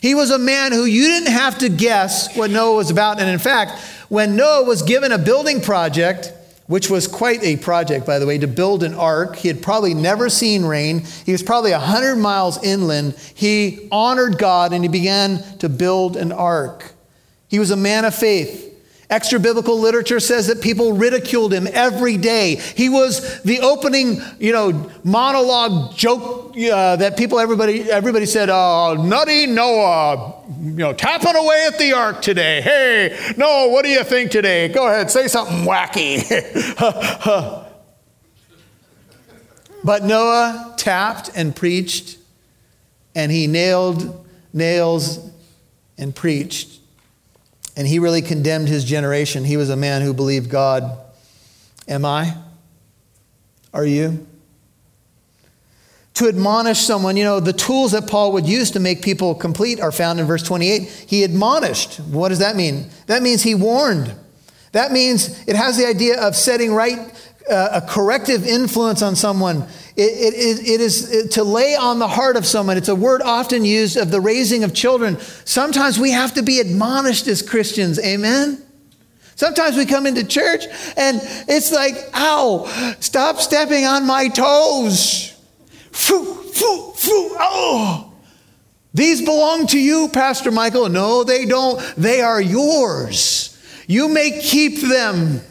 He 0.00 0.14
was 0.14 0.30
a 0.30 0.38
man 0.38 0.72
who 0.72 0.84
you 0.84 1.02
didn't 1.02 1.32
have 1.32 1.58
to 1.58 1.68
guess 1.68 2.34
what 2.36 2.50
Noah 2.50 2.76
was 2.76 2.90
about. 2.90 3.20
And 3.20 3.28
in 3.28 3.38
fact, 3.38 3.80
when 4.08 4.36
Noah 4.36 4.64
was 4.64 4.82
given 4.82 5.12
a 5.12 5.18
building 5.18 5.60
project, 5.60 6.32
which 6.66 6.90
was 6.90 7.06
quite 7.06 7.42
a 7.42 7.56
project, 7.56 8.06
by 8.06 8.18
the 8.18 8.26
way, 8.26 8.38
to 8.38 8.48
build 8.48 8.82
an 8.82 8.94
ark. 8.94 9.36
He 9.36 9.48
had 9.48 9.62
probably 9.62 9.94
never 9.94 10.28
seen 10.28 10.64
rain. 10.64 11.04
He 11.24 11.32
was 11.32 11.42
probably 11.42 11.70
100 11.70 12.16
miles 12.16 12.62
inland. 12.62 13.14
He 13.34 13.88
honored 13.92 14.38
God 14.38 14.72
and 14.72 14.82
he 14.82 14.88
began 14.88 15.42
to 15.58 15.68
build 15.68 16.16
an 16.16 16.32
ark. 16.32 16.92
He 17.48 17.58
was 17.58 17.70
a 17.70 17.76
man 17.76 18.04
of 18.04 18.14
faith. 18.14 18.75
Extra 19.08 19.38
biblical 19.38 19.78
literature 19.78 20.18
says 20.18 20.48
that 20.48 20.60
people 20.60 20.92
ridiculed 20.92 21.52
him 21.52 21.68
every 21.72 22.16
day. 22.16 22.56
He 22.56 22.88
was 22.88 23.40
the 23.42 23.60
opening, 23.60 24.20
you 24.40 24.50
know, 24.50 24.90
monologue 25.04 25.94
joke 25.96 26.56
uh, 26.56 26.96
that 26.96 27.16
people, 27.16 27.38
everybody, 27.38 27.88
everybody 27.88 28.26
said, 28.26 28.48
"Oh, 28.50 28.96
nutty 28.98 29.46
Noah, 29.46 30.42
you 30.60 30.72
know, 30.72 30.92
tapping 30.92 31.36
away 31.36 31.68
at 31.68 31.78
the 31.78 31.92
ark 31.92 32.20
today. 32.20 32.60
Hey, 32.60 33.34
Noah, 33.36 33.70
what 33.70 33.84
do 33.84 33.90
you 33.90 34.02
think 34.02 34.32
today? 34.32 34.66
Go 34.68 34.88
ahead, 34.88 35.08
say 35.08 35.28
something 35.28 35.58
wacky." 35.58 36.24
but 39.84 40.02
Noah 40.02 40.74
tapped 40.76 41.30
and 41.36 41.54
preached, 41.54 42.18
and 43.14 43.30
he 43.30 43.46
nailed 43.46 44.26
nails 44.52 45.30
and 45.96 46.12
preached 46.12 46.75
and 47.76 47.86
he 47.86 47.98
really 47.98 48.22
condemned 48.22 48.68
his 48.68 48.84
generation. 48.84 49.44
He 49.44 49.56
was 49.56 49.70
a 49.70 49.76
man 49.76 50.02
who 50.02 50.14
believed 50.14 50.50
God. 50.50 50.98
Am 51.86 52.04
I? 52.04 52.34
Are 53.72 53.84
you? 53.84 54.26
To 56.14 56.28
admonish 56.28 56.78
someone, 56.78 57.18
you 57.18 57.24
know, 57.24 57.40
the 57.40 57.52
tools 57.52 57.92
that 57.92 58.08
Paul 58.08 58.32
would 58.32 58.46
use 58.46 58.70
to 58.70 58.80
make 58.80 59.02
people 59.02 59.34
complete 59.34 59.80
are 59.80 59.92
found 59.92 60.18
in 60.18 60.24
verse 60.26 60.42
28. 60.42 60.88
He 61.06 61.24
admonished. 61.24 62.00
What 62.00 62.30
does 62.30 62.38
that 62.38 62.56
mean? 62.56 62.88
That 63.06 63.22
means 63.22 63.42
he 63.42 63.54
warned. 63.54 64.14
That 64.72 64.92
means 64.92 65.46
it 65.46 65.56
has 65.56 65.76
the 65.76 65.86
idea 65.86 66.20
of 66.20 66.34
setting 66.34 66.72
right 66.72 66.98
a 67.48 67.84
corrective 67.86 68.46
influence 68.46 69.02
on 69.02 69.16
someone. 69.16 69.62
It, 69.96 70.02
it, 70.02 70.68
it 70.68 70.80
is 70.80 71.28
to 71.32 71.44
lay 71.44 71.74
on 71.74 71.98
the 71.98 72.08
heart 72.08 72.36
of 72.36 72.44
someone. 72.44 72.76
It's 72.76 72.88
a 72.88 72.94
word 72.94 73.22
often 73.22 73.64
used 73.64 73.96
of 73.96 74.10
the 74.10 74.20
raising 74.20 74.64
of 74.64 74.74
children. 74.74 75.18
Sometimes 75.44 75.98
we 75.98 76.10
have 76.10 76.34
to 76.34 76.42
be 76.42 76.60
admonished 76.60 77.26
as 77.28 77.42
Christians. 77.42 77.98
Amen? 77.98 78.62
Sometimes 79.36 79.76
we 79.76 79.86
come 79.86 80.06
into 80.06 80.24
church 80.24 80.64
and 80.96 81.20
it's 81.48 81.72
like, 81.72 81.94
ow, 82.14 82.66
stop 83.00 83.38
stepping 83.38 83.84
on 83.84 84.06
my 84.06 84.28
toes. 84.28 85.32
Foo, 85.92 86.24
foo, 86.24 86.92
foo, 86.94 87.36
oh. 87.38 88.12
These 88.92 89.22
belong 89.22 89.66
to 89.68 89.78
you, 89.78 90.08
Pastor 90.08 90.50
Michael. 90.50 90.88
No, 90.88 91.22
they 91.22 91.44
don't. 91.44 91.78
They 91.96 92.22
are 92.22 92.40
yours. 92.40 93.52
You 93.86 94.08
may 94.08 94.40
keep 94.40 94.80
them. 94.80 95.42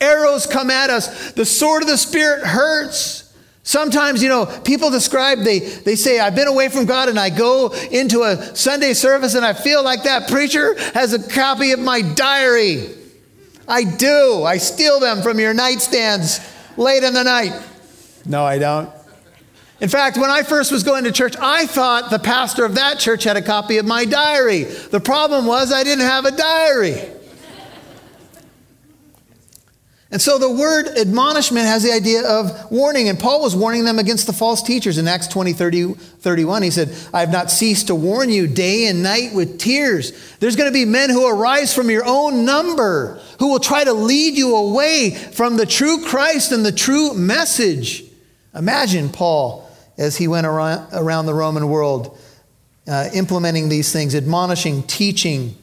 Arrows 0.00 0.46
come 0.46 0.70
at 0.70 0.90
us. 0.90 1.32
The 1.32 1.44
sword 1.44 1.82
of 1.82 1.88
the 1.88 1.98
Spirit 1.98 2.44
hurts. 2.44 3.24
Sometimes, 3.62 4.22
you 4.22 4.28
know, 4.28 4.44
people 4.44 4.90
describe, 4.90 5.38
they, 5.38 5.60
they 5.60 5.96
say, 5.96 6.20
I've 6.20 6.34
been 6.34 6.48
away 6.48 6.68
from 6.68 6.84
God 6.84 7.08
and 7.08 7.18
I 7.18 7.30
go 7.30 7.72
into 7.90 8.22
a 8.22 8.54
Sunday 8.54 8.92
service 8.92 9.34
and 9.34 9.44
I 9.44 9.54
feel 9.54 9.82
like 9.82 10.02
that 10.02 10.28
preacher 10.28 10.74
has 10.92 11.14
a 11.14 11.30
copy 11.30 11.72
of 11.72 11.80
my 11.80 12.02
diary. 12.02 12.88
I 13.66 13.84
do. 13.84 14.44
I 14.44 14.58
steal 14.58 15.00
them 15.00 15.22
from 15.22 15.38
your 15.38 15.54
nightstands 15.54 16.46
late 16.76 17.02
in 17.02 17.14
the 17.14 17.24
night. 17.24 17.58
No, 18.26 18.44
I 18.44 18.58
don't. 18.58 18.90
In 19.80 19.88
fact, 19.88 20.18
when 20.18 20.30
I 20.30 20.42
first 20.42 20.70
was 20.70 20.82
going 20.82 21.04
to 21.04 21.12
church, 21.12 21.34
I 21.40 21.66
thought 21.66 22.10
the 22.10 22.18
pastor 22.18 22.66
of 22.66 22.74
that 22.74 22.98
church 22.98 23.24
had 23.24 23.38
a 23.38 23.42
copy 23.42 23.78
of 23.78 23.86
my 23.86 24.04
diary. 24.04 24.64
The 24.64 25.00
problem 25.00 25.46
was 25.46 25.72
I 25.72 25.84
didn't 25.84 26.04
have 26.04 26.26
a 26.26 26.30
diary. 26.30 27.13
And 30.14 30.22
so 30.22 30.38
the 30.38 30.48
word 30.48 30.86
admonishment 30.96 31.66
has 31.66 31.82
the 31.82 31.90
idea 31.90 32.24
of 32.24 32.70
warning. 32.70 33.08
And 33.08 33.18
Paul 33.18 33.42
was 33.42 33.56
warning 33.56 33.84
them 33.84 33.98
against 33.98 34.28
the 34.28 34.32
false 34.32 34.62
teachers. 34.62 34.96
In 34.96 35.08
Acts 35.08 35.26
20, 35.26 35.52
30, 35.52 35.94
31, 35.94 36.62
he 36.62 36.70
said, 36.70 36.96
I 37.12 37.18
have 37.18 37.32
not 37.32 37.50
ceased 37.50 37.88
to 37.88 37.96
warn 37.96 38.30
you 38.30 38.46
day 38.46 38.86
and 38.86 39.02
night 39.02 39.34
with 39.34 39.58
tears. 39.58 40.12
There's 40.38 40.54
going 40.54 40.70
to 40.70 40.72
be 40.72 40.84
men 40.84 41.10
who 41.10 41.28
arise 41.28 41.74
from 41.74 41.90
your 41.90 42.04
own 42.06 42.44
number 42.44 43.20
who 43.40 43.48
will 43.48 43.58
try 43.58 43.82
to 43.82 43.92
lead 43.92 44.38
you 44.38 44.54
away 44.54 45.10
from 45.10 45.56
the 45.56 45.66
true 45.66 46.04
Christ 46.04 46.52
and 46.52 46.64
the 46.64 46.70
true 46.70 47.14
message. 47.14 48.04
Imagine 48.54 49.08
Paul 49.08 49.68
as 49.98 50.16
he 50.16 50.28
went 50.28 50.46
around, 50.46 50.86
around 50.92 51.26
the 51.26 51.34
Roman 51.34 51.68
world 51.68 52.16
uh, 52.86 53.08
implementing 53.14 53.68
these 53.68 53.92
things, 53.92 54.14
admonishing, 54.14 54.84
teaching, 54.84 55.56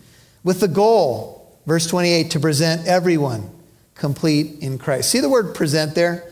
with 0.43 0.59
the 0.59 0.67
goal, 0.67 1.57
verse 1.65 1.87
28, 1.87 2.31
to 2.31 2.41
present 2.41 2.85
everyone 2.85 3.49
complete 4.01 4.57
in 4.61 4.79
Christ. 4.79 5.11
See 5.11 5.19
the 5.19 5.29
word 5.29 5.53
present 5.53 5.93
there? 5.93 6.27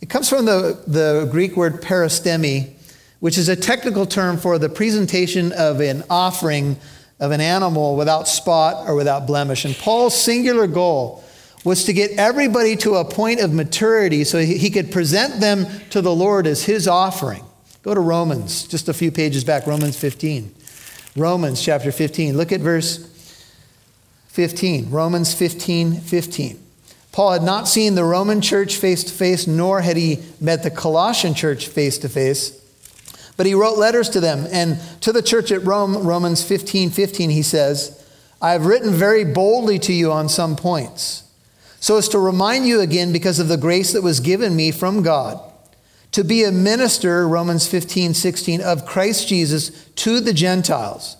It 0.00 0.10
comes 0.10 0.28
from 0.28 0.44
the, 0.44 0.82
the 0.88 1.28
Greek 1.30 1.56
word 1.56 1.80
peristemi, 1.80 2.72
which 3.20 3.38
is 3.38 3.48
a 3.48 3.54
technical 3.54 4.06
term 4.06 4.36
for 4.36 4.58
the 4.58 4.68
presentation 4.68 5.52
of 5.52 5.80
an 5.80 6.02
offering 6.10 6.76
of 7.20 7.30
an 7.30 7.40
animal 7.40 7.94
without 7.94 8.26
spot 8.26 8.88
or 8.88 8.96
without 8.96 9.28
blemish. 9.28 9.64
And 9.64 9.76
Paul's 9.76 10.20
singular 10.20 10.66
goal 10.66 11.22
was 11.64 11.84
to 11.84 11.92
get 11.92 12.10
everybody 12.18 12.74
to 12.78 12.96
a 12.96 13.04
point 13.04 13.38
of 13.38 13.52
maturity 13.52 14.24
so 14.24 14.40
he 14.40 14.68
could 14.68 14.90
present 14.90 15.40
them 15.40 15.66
to 15.90 16.02
the 16.02 16.12
Lord 16.12 16.48
as 16.48 16.64
his 16.64 16.88
offering. 16.88 17.44
Go 17.84 17.94
to 17.94 18.00
Romans, 18.00 18.66
just 18.66 18.88
a 18.88 18.92
few 18.92 19.12
pages 19.12 19.44
back, 19.44 19.68
Romans 19.68 19.96
15. 19.96 20.52
Romans 21.14 21.62
chapter 21.62 21.92
15. 21.92 22.36
Look 22.36 22.50
at 22.50 22.60
verse 22.60 23.08
15. 24.26 24.90
Romans 24.90 25.32
15, 25.32 26.00
15. 26.00 26.58
Paul 27.12 27.32
had 27.32 27.42
not 27.42 27.68
seen 27.68 27.94
the 27.94 28.04
Roman 28.04 28.40
church 28.40 28.76
face 28.76 29.04
to 29.04 29.12
face, 29.12 29.46
nor 29.46 29.82
had 29.82 29.98
he 29.98 30.20
met 30.40 30.62
the 30.62 30.70
Colossian 30.70 31.34
church 31.34 31.66
face 31.66 31.98
to 31.98 32.08
face. 32.08 32.58
But 33.36 33.44
he 33.44 33.54
wrote 33.54 33.78
letters 33.78 34.08
to 34.10 34.20
them. 34.20 34.46
And 34.50 34.80
to 35.02 35.12
the 35.12 35.22
church 35.22 35.52
at 35.52 35.64
Rome, 35.64 36.06
Romans 36.06 36.42
15 36.42 36.90
15, 36.90 37.30
he 37.30 37.42
says, 37.42 37.98
I 38.40 38.52
have 38.52 38.66
written 38.66 38.92
very 38.92 39.24
boldly 39.24 39.78
to 39.80 39.92
you 39.92 40.10
on 40.10 40.28
some 40.28 40.56
points, 40.56 41.24
so 41.80 41.96
as 41.96 42.08
to 42.08 42.18
remind 42.18 42.66
you 42.66 42.80
again, 42.80 43.12
because 43.12 43.38
of 43.38 43.48
the 43.48 43.56
grace 43.56 43.92
that 43.92 44.02
was 44.02 44.20
given 44.20 44.56
me 44.56 44.72
from 44.72 45.02
God, 45.02 45.40
to 46.12 46.24
be 46.24 46.44
a 46.44 46.52
minister, 46.52 47.28
Romans 47.28 47.68
15 47.68 48.14
16, 48.14 48.60
of 48.60 48.86
Christ 48.86 49.28
Jesus 49.28 49.86
to 49.96 50.20
the 50.20 50.32
Gentiles, 50.32 51.16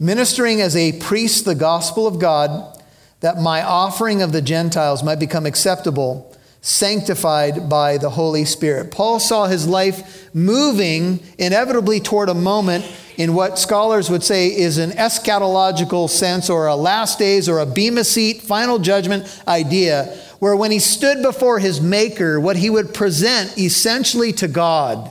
ministering 0.00 0.60
as 0.60 0.74
a 0.74 0.98
priest 0.98 1.44
the 1.44 1.54
gospel 1.54 2.06
of 2.06 2.18
God 2.18 2.75
that 3.20 3.38
my 3.38 3.62
offering 3.62 4.22
of 4.22 4.32
the 4.32 4.42
Gentiles 4.42 5.02
might 5.02 5.18
become 5.18 5.46
acceptable, 5.46 6.36
sanctified 6.60 7.68
by 7.68 7.96
the 7.96 8.10
Holy 8.10 8.44
Spirit. 8.44 8.90
Paul 8.90 9.20
saw 9.20 9.46
his 9.46 9.66
life 9.66 10.34
moving 10.34 11.20
inevitably 11.38 12.00
toward 12.00 12.28
a 12.28 12.34
moment 12.34 12.84
in 13.16 13.34
what 13.34 13.58
scholars 13.58 14.10
would 14.10 14.22
say 14.22 14.48
is 14.48 14.76
an 14.76 14.90
eschatological 14.90 16.08
sense 16.10 16.50
or 16.50 16.66
a 16.66 16.76
last 16.76 17.18
days 17.18 17.48
or 17.48 17.60
a 17.60 17.66
bema 17.66 18.04
seat, 18.04 18.42
final 18.42 18.78
judgment 18.78 19.42
idea, 19.48 20.04
where 20.38 20.54
when 20.54 20.70
he 20.70 20.78
stood 20.78 21.22
before 21.22 21.58
his 21.58 21.80
Maker, 21.80 22.38
what 22.38 22.56
he 22.56 22.68
would 22.68 22.92
present 22.92 23.56
essentially 23.56 24.32
to 24.34 24.48
God 24.48 25.10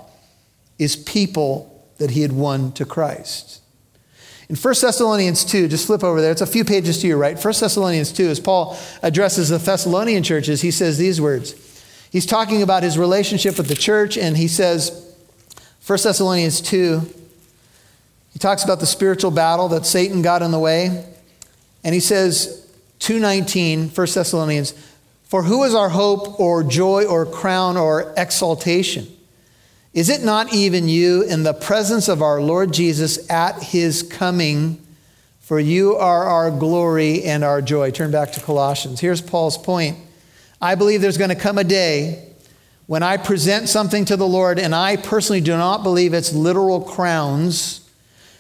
is 0.77 0.95
people 0.95 1.89
that 1.97 2.11
he 2.11 2.21
had 2.21 2.31
won 2.31 2.71
to 2.73 2.85
Christ. 2.85 3.61
In 4.47 4.55
1 4.55 4.75
Thessalonians 4.79 5.43
2, 5.43 5.67
just 5.67 5.87
flip 5.87 6.03
over 6.03 6.21
there, 6.21 6.31
it's 6.31 6.41
a 6.41 6.45
few 6.45 6.63
pages 6.63 6.99
to 7.01 7.07
your 7.07 7.17
right. 7.17 7.35
1 7.35 7.53
Thessalonians 7.59 8.11
2, 8.11 8.27
as 8.27 8.39
Paul 8.39 8.77
addresses 9.01 9.49
the 9.49 9.57
Thessalonian 9.57 10.21
churches, 10.21 10.61
he 10.61 10.71
says 10.71 10.97
these 10.97 11.19
words. 11.19 11.55
He's 12.11 12.27
talking 12.27 12.61
about 12.61 12.83
his 12.83 12.97
relationship 12.97 13.57
with 13.57 13.67
the 13.67 13.75
church, 13.75 14.17
and 14.17 14.37
he 14.37 14.47
says, 14.47 15.15
1 15.87 15.99
Thessalonians 16.03 16.61
2, 16.61 17.01
he 18.33 18.39
talks 18.39 18.63
about 18.63 18.79
the 18.79 18.85
spiritual 18.85 19.31
battle 19.31 19.69
that 19.69 19.85
Satan 19.85 20.21
got 20.21 20.41
in 20.41 20.51
the 20.51 20.59
way. 20.59 21.05
And 21.83 21.93
he 21.93 21.99
says, 21.99 22.67
219, 22.99 23.89
1 23.89 24.07
Thessalonians, 24.13 24.73
for 25.23 25.43
who 25.43 25.63
is 25.63 25.73
our 25.73 25.89
hope 25.89 26.39
or 26.39 26.63
joy 26.63 27.05
or 27.05 27.25
crown 27.25 27.77
or 27.77 28.13
exaltation? 28.17 29.07
Is 29.95 30.09
it 30.09 30.23
not 30.23 30.53
even 30.53 30.89
you 30.89 31.21
in 31.21 31.43
the 31.43 31.53
presence 31.53 32.09
of 32.09 32.21
our 32.21 32.41
Lord 32.41 32.73
Jesus 32.73 33.29
at 33.29 33.63
his 33.63 34.03
coming? 34.03 34.85
For 35.39 35.57
you 35.57 35.95
are 35.95 36.25
our 36.25 36.51
glory 36.51 37.23
and 37.23 37.45
our 37.45 37.61
joy. 37.61 37.91
Turn 37.91 38.11
back 38.11 38.33
to 38.33 38.41
Colossians. 38.41 38.99
Here's 38.99 39.21
Paul's 39.21 39.57
point. 39.57 39.97
I 40.61 40.75
believe 40.75 40.99
there's 40.99 41.17
going 41.17 41.29
to 41.29 41.35
come 41.35 41.57
a 41.57 41.63
day 41.63 42.27
when 42.87 43.03
I 43.03 43.15
present 43.15 43.69
something 43.69 44.03
to 44.05 44.17
the 44.17 44.27
Lord, 44.27 44.59
and 44.59 44.75
I 44.75 44.97
personally 44.97 45.39
do 45.39 45.55
not 45.55 45.81
believe 45.81 46.13
it's 46.13 46.33
literal 46.33 46.81
crowns. 46.81 47.89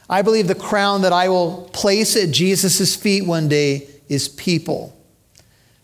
I 0.09 0.23
believe 0.23 0.49
the 0.49 0.55
crown 0.55 1.03
that 1.03 1.13
I 1.13 1.29
will 1.29 1.69
place 1.71 2.17
at 2.17 2.31
Jesus' 2.31 2.97
feet 2.97 3.25
one 3.25 3.47
day 3.47 3.87
is 4.09 4.27
people 4.27 4.94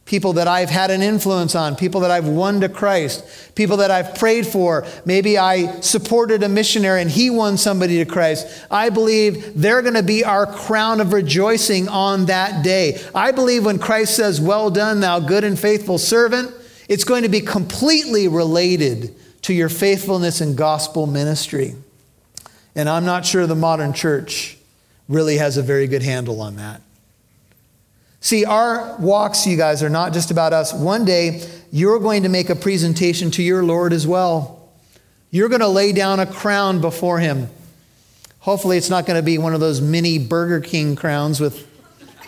people 0.05 0.33
that 0.33 0.47
I've 0.47 0.69
had 0.69 0.91
an 0.91 1.01
influence 1.01 1.55
on, 1.55 1.75
people 1.75 2.01
that 2.01 2.11
I've 2.11 2.27
won 2.27 2.61
to 2.61 2.69
Christ, 2.69 3.53
people 3.55 3.77
that 3.77 3.91
I've 3.91 4.15
prayed 4.15 4.45
for. 4.45 4.85
Maybe 5.05 5.37
I 5.37 5.79
supported 5.81 6.43
a 6.43 6.49
missionary 6.49 7.01
and 7.01 7.09
he 7.09 7.29
won 7.29 7.57
somebody 7.57 7.97
to 8.03 8.05
Christ. 8.05 8.65
I 8.69 8.89
believe 8.89 9.53
they're 9.59 9.81
going 9.81 9.93
to 9.93 10.03
be 10.03 10.25
our 10.25 10.45
crown 10.45 10.99
of 10.99 11.13
rejoicing 11.13 11.87
on 11.87 12.25
that 12.25 12.63
day. 12.63 12.99
I 13.15 13.31
believe 13.31 13.65
when 13.65 13.79
Christ 13.79 14.15
says, 14.15 14.41
Well 14.41 14.69
done, 14.69 14.99
thou 14.99 15.19
good 15.19 15.43
and 15.43 15.57
faithful 15.57 15.97
servant, 15.97 16.51
it's 16.89 17.03
going 17.03 17.23
to 17.23 17.29
be 17.29 17.41
completely 17.41 18.27
related 18.27 19.15
to 19.43 19.53
your 19.53 19.69
faithfulness 19.69 20.41
in 20.41 20.55
gospel 20.55 21.07
ministry. 21.07 21.75
And 22.75 22.89
I'm 22.89 23.05
not 23.05 23.25
sure 23.25 23.47
the 23.47 23.55
modern 23.55 23.93
church 23.93 24.57
really 25.07 25.37
has 25.37 25.57
a 25.57 25.61
very 25.61 25.87
good 25.87 26.03
handle 26.03 26.41
on 26.41 26.57
that. 26.57 26.81
See, 28.21 28.45
our 28.45 28.95
walks, 28.97 29.47
you 29.47 29.57
guys, 29.57 29.81
are 29.81 29.89
not 29.89 30.13
just 30.13 30.29
about 30.29 30.53
us. 30.53 30.71
One 30.73 31.05
day, 31.05 31.43
you're 31.71 31.99
going 31.99 32.23
to 32.23 32.29
make 32.29 32.49
a 32.49 32.55
presentation 32.55 33.31
to 33.31 33.43
your 33.43 33.63
Lord 33.63 33.93
as 33.93 34.05
well. 34.05 34.69
You're 35.31 35.49
going 35.49 35.61
to 35.61 35.67
lay 35.67 35.91
down 35.91 36.19
a 36.19 36.27
crown 36.27 36.81
before 36.81 37.19
Him. 37.19 37.49
Hopefully, 38.39 38.77
it's 38.77 38.91
not 38.91 39.07
going 39.07 39.17
to 39.17 39.23
be 39.23 39.39
one 39.39 39.55
of 39.55 39.59
those 39.59 39.81
mini 39.81 40.19
Burger 40.19 40.61
King 40.61 40.95
crowns 40.95 41.39
with 41.39 41.67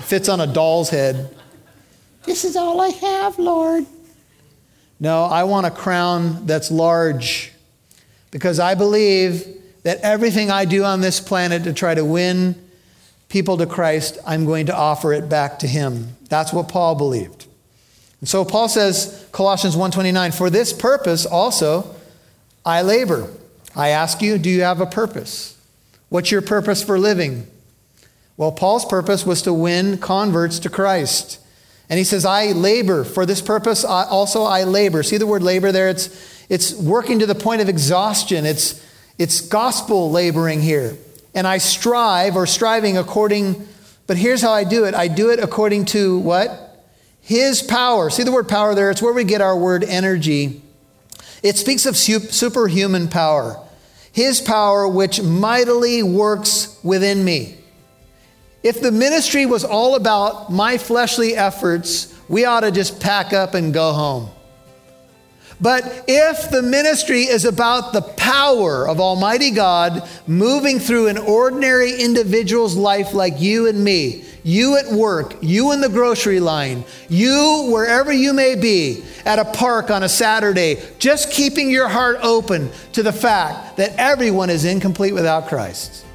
fits 0.02 0.30
on 0.30 0.42
a 0.42 0.48
doll's 0.48 0.90
head. 0.90 1.36
This 2.24 2.44
is 2.44 2.56
all 2.56 2.82
I 2.82 2.90
have, 2.90 3.38
Lord. 3.38 3.86
No, 5.00 5.26
I 5.26 5.44
want 5.44 5.68
a 5.68 5.72
crown 5.72 6.48
that's 6.48 6.72
large 6.72 7.52
because 8.32 8.60
I 8.60 8.74
believe 8.74 9.46
that 9.84 10.00
everything 10.00 10.50
I 10.50 10.66
do 10.66 10.84
on 10.84 11.02
this 11.02 11.20
planet 11.20 11.66
to 11.66 11.74
try 11.74 11.94
to 11.94 12.04
win 12.04 12.56
people 13.34 13.58
to 13.58 13.66
Christ, 13.66 14.20
I'm 14.28 14.46
going 14.46 14.68
to 14.68 14.76
offer 14.76 15.12
it 15.12 15.28
back 15.28 15.58
to 15.60 15.68
him. 15.68 16.16
That's 16.30 16.54
what 16.54 16.70
Paul 16.70 16.94
believed. 16.94 17.48
And 18.20 18.30
so 18.30 18.46
Paul 18.46 18.70
says, 18.70 19.28
Colossians 19.32 19.76
1:29, 19.76 20.38
for 20.38 20.52
this 20.52 20.72
purpose 20.72 21.26
also 21.26 21.96
I 22.64 22.84
labor. 22.84 23.28
I 23.76 23.90
ask 23.90 24.22
you, 24.22 24.38
do 24.38 24.52
you 24.52 24.62
have 24.62 24.80
a 24.80 24.86
purpose? 24.86 25.60
What's 26.10 26.30
your 26.30 26.44
purpose 26.44 26.84
for 26.84 27.00
living? 27.00 27.48
Well, 28.38 28.52
Paul's 28.52 28.86
purpose 28.86 29.26
was 29.26 29.42
to 29.42 29.52
win 29.52 29.98
converts 29.98 30.60
to 30.60 30.70
Christ. 30.70 31.40
And 31.90 31.98
he 31.98 32.04
says, 32.04 32.26
I 32.26 32.52
labor. 32.52 33.04
For 33.04 33.26
this 33.26 33.42
purpose, 33.42 33.84
I, 33.84 34.06
also 34.06 34.44
I 34.44 34.64
labor. 34.64 35.02
See 35.02 35.18
the 35.18 35.28
word 35.28 35.42
labor 35.42 35.72
there? 35.72 35.90
It's, 35.90 36.08
it's 36.50 36.74
working 36.76 37.18
to 37.18 37.26
the 37.26 37.36
point 37.36 37.62
of 37.62 37.68
exhaustion. 37.68 38.46
It's, 38.46 38.80
it's 39.18 39.42
gospel 39.42 40.12
laboring 40.12 40.62
here 40.62 40.96
and 41.34 41.48
I 41.48 41.58
strive 41.58 42.36
or 42.36 42.46
striving 42.46 42.98
according, 42.98 43.68
but 44.08 44.18
here's 44.18 44.42
how 44.42 44.52
I 44.52 44.64
do 44.64 44.86
it 44.86 44.94
I 44.94 45.08
do 45.08 45.30
it 45.30 45.40
according 45.40 45.86
to 45.86 46.20
what? 46.20 46.86
His 47.22 47.62
power. 47.62 48.10
See 48.10 48.24
the 48.24 48.32
word 48.32 48.50
power 48.50 48.76
there? 48.76 48.92
It's 48.92 49.02
where 49.02 49.14
we 49.14 49.24
get 49.24 49.42
our 49.42 49.58
word 49.58 49.84
energy. 49.84 50.62
It 51.42 51.58
speaks 51.58 51.86
of 51.86 51.96
superhuman 51.98 53.08
power. 53.08 53.60
His 54.12 54.40
power, 54.40 54.88
which 54.88 55.22
mightily 55.22 56.04
works 56.04 56.80
within 56.84 57.24
me. 57.26 57.58
If 58.62 58.80
the 58.80 58.92
ministry 58.92 59.46
was 59.46 59.66
all 59.66 59.96
about 59.96 60.52
my 60.52 60.78
fleshly 60.78 61.36
efforts, 61.36 62.18
we 62.30 62.46
ought 62.46 62.62
to 62.62 62.72
just 62.72 63.02
pack 63.02 63.34
up 63.34 63.56
and 63.56 63.74
go 63.74 63.92
home. 63.92 64.30
But 65.62 66.06
if 66.08 66.50
the 66.50 66.62
ministry 66.62 67.24
is 67.24 67.46
about 67.46 67.94
the 67.94 68.02
power 68.02 68.88
of 68.88 69.00
Almighty 69.00 69.52
God 69.52 70.08
moving 70.28 70.80
through 70.80 71.08
an 71.08 71.18
ordinary 71.18 72.02
individual's 72.02 72.76
life 72.76 73.14
like 73.14 73.40
you 73.40 73.68
and 73.68 73.84
me, 73.84 74.26
you 74.44 74.78
at 74.78 74.92
work, 74.92 75.36
you 75.42 75.72
in 75.72 75.80
the 75.80 75.90
grocery 75.90 76.40
line, 76.40 76.84
you 77.08 77.70
wherever 77.72 78.12
you 78.12 78.34
may 78.34 78.56
be, 78.56 79.04
at 79.26 79.40
a 79.40 79.46
park 79.46 79.90
on 79.90 80.04
a 80.04 80.10
Saturday, 80.10 80.82
just 81.00 81.32
keeping 81.32 81.70
your 81.70 81.88
heart 81.88 82.18
open 82.22 82.70
to 82.92 83.04
the 83.04 83.14
fact 83.14 83.78
that 83.78 83.94
everyone 83.98 84.50
is 84.50 84.66
incomplete 84.66 85.14
without 85.14 85.48
Christ, 85.48 86.06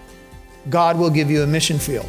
God 0.68 0.98
will 0.98 1.10
give 1.10 1.30
you 1.30 1.42
a 1.42 1.46
mission 1.46 1.78
field. 1.78 2.08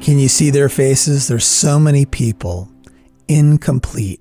Can 0.00 0.18
you 0.18 0.28
see 0.28 0.50
their 0.50 0.68
faces? 0.68 1.28
There's 1.28 1.44
so 1.44 1.78
many 1.78 2.06
people 2.06 2.69
incomplete. 3.30 4.20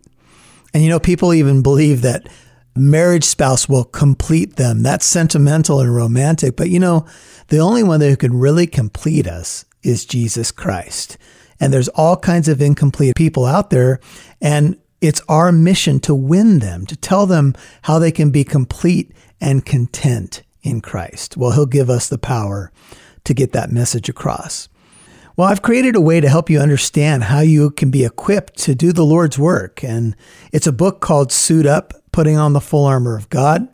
And 0.74 0.84
you 0.84 0.89
know, 0.89 1.00
people 1.00 1.34
even 1.34 1.63
believe 1.63 2.04
that 2.04 2.30
marriage 2.76 3.24
spouse 3.24 3.67
will 3.67 3.84
complete 3.84 4.56
them. 4.56 4.84
That's 4.84 5.06
sentimental 5.06 5.82
and 5.82 5.93
romantic. 5.93 6.56
But 6.56 6.69
you 6.69 6.80
know, 6.80 7.08
the 7.48 7.58
only 7.58 7.82
one 7.84 8.00
that 8.00 8.19
can 8.19 8.38
really 8.38 8.67
complete 8.67 9.28
us 9.28 9.65
is 9.82 10.06
Jesus 10.06 10.52
Christ. 10.52 11.17
And 11.60 11.74
there's 11.74 11.89
all 11.89 12.15
kinds 12.15 12.48
of 12.48 12.62
incomplete 12.62 13.15
people 13.15 13.45
out 13.45 13.72
there. 13.72 14.00
And 14.41 14.78
it's 15.02 15.22
our 15.28 15.52
mission 15.52 16.00
to 16.02 16.13
win 16.13 16.60
them, 16.60 16.86
to 16.86 16.95
tell 16.95 17.26
them 17.26 17.56
how 17.84 18.00
they 18.00 18.12
can 18.12 18.30
be 18.30 18.43
complete 18.43 19.12
and 19.41 19.65
content 19.65 20.43
in 20.62 20.82
Christ. 20.82 21.36
Well, 21.36 21.52
He'll 21.52 21.65
give 21.65 21.89
us 21.89 22.08
the 22.08 22.17
power 22.17 22.72
to 23.24 23.34
get 23.34 23.54
that 23.54 23.72
message 23.72 24.08
across. 24.08 24.69
Well, 25.39 25.47
I've 25.47 25.62
created 25.62 25.95
a 25.95 26.02
way 26.02 26.19
to 26.19 26.28
help 26.28 26.49
you 26.49 26.60
understand 26.60 27.23
how 27.23 27.39
you 27.39 27.71
can 27.71 27.89
be 27.89 28.04
equipped 28.04 28.58
to 28.58 28.75
do 28.75 28.91
the 28.91 29.06
Lord's 29.06 29.39
work. 29.39 29.82
And 29.86 30.17
it's 30.52 30.67
a 30.67 30.73
book 30.73 30.99
called 30.99 31.32
Suit 31.32 31.65
Up 31.65 31.93
Putting 32.12 32.36
on 32.36 32.52
the 32.52 32.60
Full 32.60 32.84
Armor 32.84 33.15
of 33.15 33.30
God. 33.30 33.69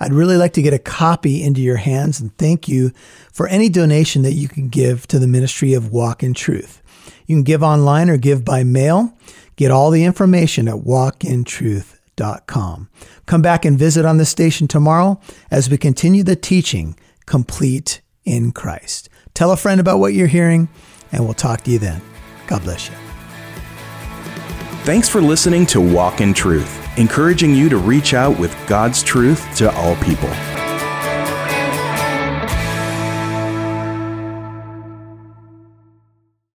I'd 0.00 0.12
really 0.12 0.36
like 0.36 0.54
to 0.54 0.62
get 0.62 0.74
a 0.74 0.78
copy 0.80 1.40
into 1.40 1.60
your 1.60 1.76
hands 1.76 2.18
and 2.18 2.36
thank 2.36 2.66
you 2.66 2.90
for 3.32 3.46
any 3.46 3.68
donation 3.68 4.22
that 4.22 4.32
you 4.32 4.48
can 4.48 4.68
give 4.68 5.06
to 5.06 5.20
the 5.20 5.28
ministry 5.28 5.72
of 5.72 5.92
Walk 5.92 6.24
in 6.24 6.34
Truth. 6.34 6.82
You 7.28 7.36
can 7.36 7.44
give 7.44 7.62
online 7.62 8.10
or 8.10 8.16
give 8.16 8.44
by 8.44 8.64
mail. 8.64 9.16
Get 9.54 9.70
all 9.70 9.92
the 9.92 10.02
information 10.02 10.66
at 10.66 10.78
walkintruth.com. 10.78 12.88
Come 13.26 13.40
back 13.40 13.64
and 13.64 13.78
visit 13.78 14.04
on 14.04 14.16
the 14.16 14.26
station 14.26 14.66
tomorrow 14.66 15.20
as 15.48 15.70
we 15.70 15.78
continue 15.78 16.24
the 16.24 16.34
teaching 16.34 16.98
complete 17.24 18.00
in 18.24 18.50
Christ. 18.50 19.08
Tell 19.32 19.52
a 19.52 19.56
friend 19.56 19.80
about 19.80 20.00
what 20.00 20.12
you're 20.12 20.26
hearing, 20.26 20.68
and 21.12 21.24
we'll 21.24 21.34
talk 21.34 21.62
to 21.62 21.70
you 21.70 21.78
then. 21.78 22.00
God 22.46 22.62
bless 22.62 22.88
you. 22.88 22.94
Thanks 24.84 25.08
for 25.08 25.20
listening 25.20 25.64
to 25.66 25.80
Walk 25.80 26.20
in 26.20 26.34
Truth, 26.34 26.98
encouraging 26.98 27.54
you 27.54 27.68
to 27.68 27.78
reach 27.78 28.12
out 28.12 28.38
with 28.38 28.54
God's 28.66 29.02
truth 29.02 29.54
to 29.56 29.74
all 29.74 29.96
people. 29.96 30.30